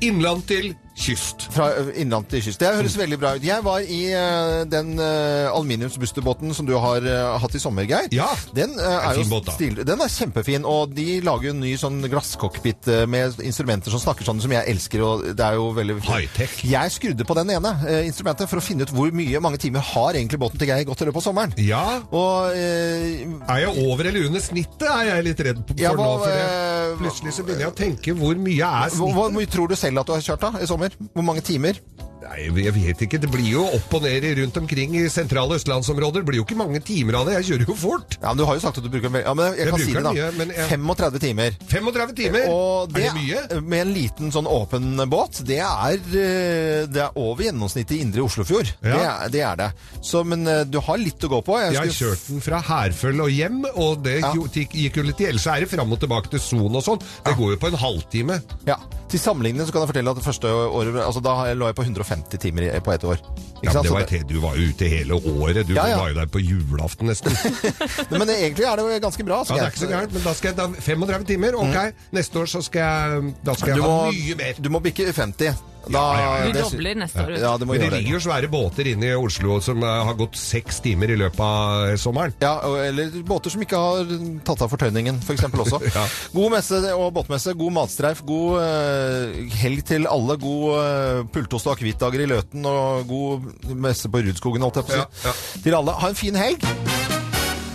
[0.04, 1.48] innland til kyst.
[1.52, 2.60] Fra innland til kyst.
[2.62, 3.44] Det høres veldig bra ut.
[3.44, 8.08] Jeg var i uh, den uh, aluminiumsbusterbåten som du har uh, hatt i sommer, Geir.
[8.16, 8.30] Ja.
[8.56, 11.74] Den, uh, er, fin båt, stil, den er kjempefin, og de lager jo en ny
[11.80, 15.98] sånn glasscockpit med instrumenter som snakker sånn, som jeg elsker, og det er jo veldig
[16.06, 16.58] High-tech.
[16.68, 17.72] Jeg skrudde på den ene
[18.06, 21.04] instrumentet for å finne ut hvor mye mange timer har egentlig båten til Geir gått
[21.04, 21.56] i løpet av sommeren.
[21.60, 21.84] Ja.
[22.16, 26.10] Og Er jeg over eller under snittet, er jeg litt redd for Ja, nå.
[26.24, 26.75] For det.
[27.00, 30.02] Plutselig så begynner jeg å tenke hvor mye er hvor, hvor mye tror du selv
[30.02, 30.96] at du har kjørt da i sommer?
[31.14, 31.80] Hvor mange timer?
[32.26, 33.20] Nei, jeg vet ikke.
[33.22, 36.24] Det blir jo opp og ned rundt omkring i sentrale østlandsområder.
[36.24, 37.36] Det blir jo ikke mange timer av det.
[37.38, 38.16] Jeg kjører jo fort.
[38.22, 39.94] Ja, men Du har jo sagt at du bruker ja, men Jeg, Jeg kan si
[39.94, 40.14] det, da.
[40.16, 41.58] mye, men jeg- 35 timer.
[41.70, 42.48] 35 timer!
[42.50, 43.62] Og det, er det mye?
[43.62, 48.26] med en liten sånn åpen båt, det er, eh, det er over gjennomsnittet i indre
[48.26, 48.74] Oslofjord.
[48.82, 48.96] Ja.
[48.96, 49.70] Det, er, det er det.
[50.02, 51.60] Så, men eh, du har litt å gå på.
[51.62, 54.34] Jeg har skulle- kjørt den fra Herføl og hjem, og det Ja.
[54.34, 57.00] gikk jo litt i Ellers er det fram og tilbake til Son og sånn.
[57.26, 58.42] Det går jo på en halvtime.
[58.66, 58.78] Ja.
[59.08, 61.84] Til sammenligning så kan jeg fortelle at det første året altså Da lå jeg på
[61.86, 63.16] 150 timer på ett år.
[63.16, 63.84] Ikke Ja, men sant?
[63.88, 65.68] det var et, du var jo ute hele året.
[65.68, 65.98] Du Ja, ja.
[65.98, 67.32] var jo der på julaften nesten.
[68.12, 69.44] men egentlig er det jo ganske bra.
[69.50, 71.56] Ja, det er ikke så gærent, men da skal jeg da 35 timer.
[71.56, 71.78] Ok,
[72.12, 73.84] neste år så skal jeg, da skal jeg Mm.
[73.84, 74.54] Ha må, mye mer.
[74.62, 75.56] du må bikke 50.
[75.86, 76.52] Da, Ja, ja, ja.
[76.54, 77.34] Du dobler neste år.
[77.40, 80.18] Ja, det, må Men det ligger jo svære båter inne i Oslo som eh, har
[80.18, 82.36] gått seks timer i løpet av eh, sommeren.
[82.44, 82.56] Ja,
[82.86, 84.14] eller båter som ikke har
[84.48, 85.46] tatt av fortøyningen, f.eks.
[85.46, 85.82] For også.
[85.96, 86.04] Ja.
[86.34, 91.76] God messe og båtmesse, god matstreif, god eh, helg til alle, god uh, pultost og
[91.78, 95.06] akevittdager i Løten og god messe på Rudskogen, holdt jeg på å si.
[95.06, 95.64] Ja, ja.
[95.64, 95.96] Til alle.
[96.02, 96.68] Ha en fin helg!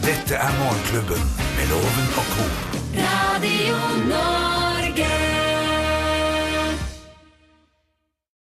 [0.05, 2.49] Dette er Morgenklubben med Loven og co.
[3.01, 4.50] Radio Norge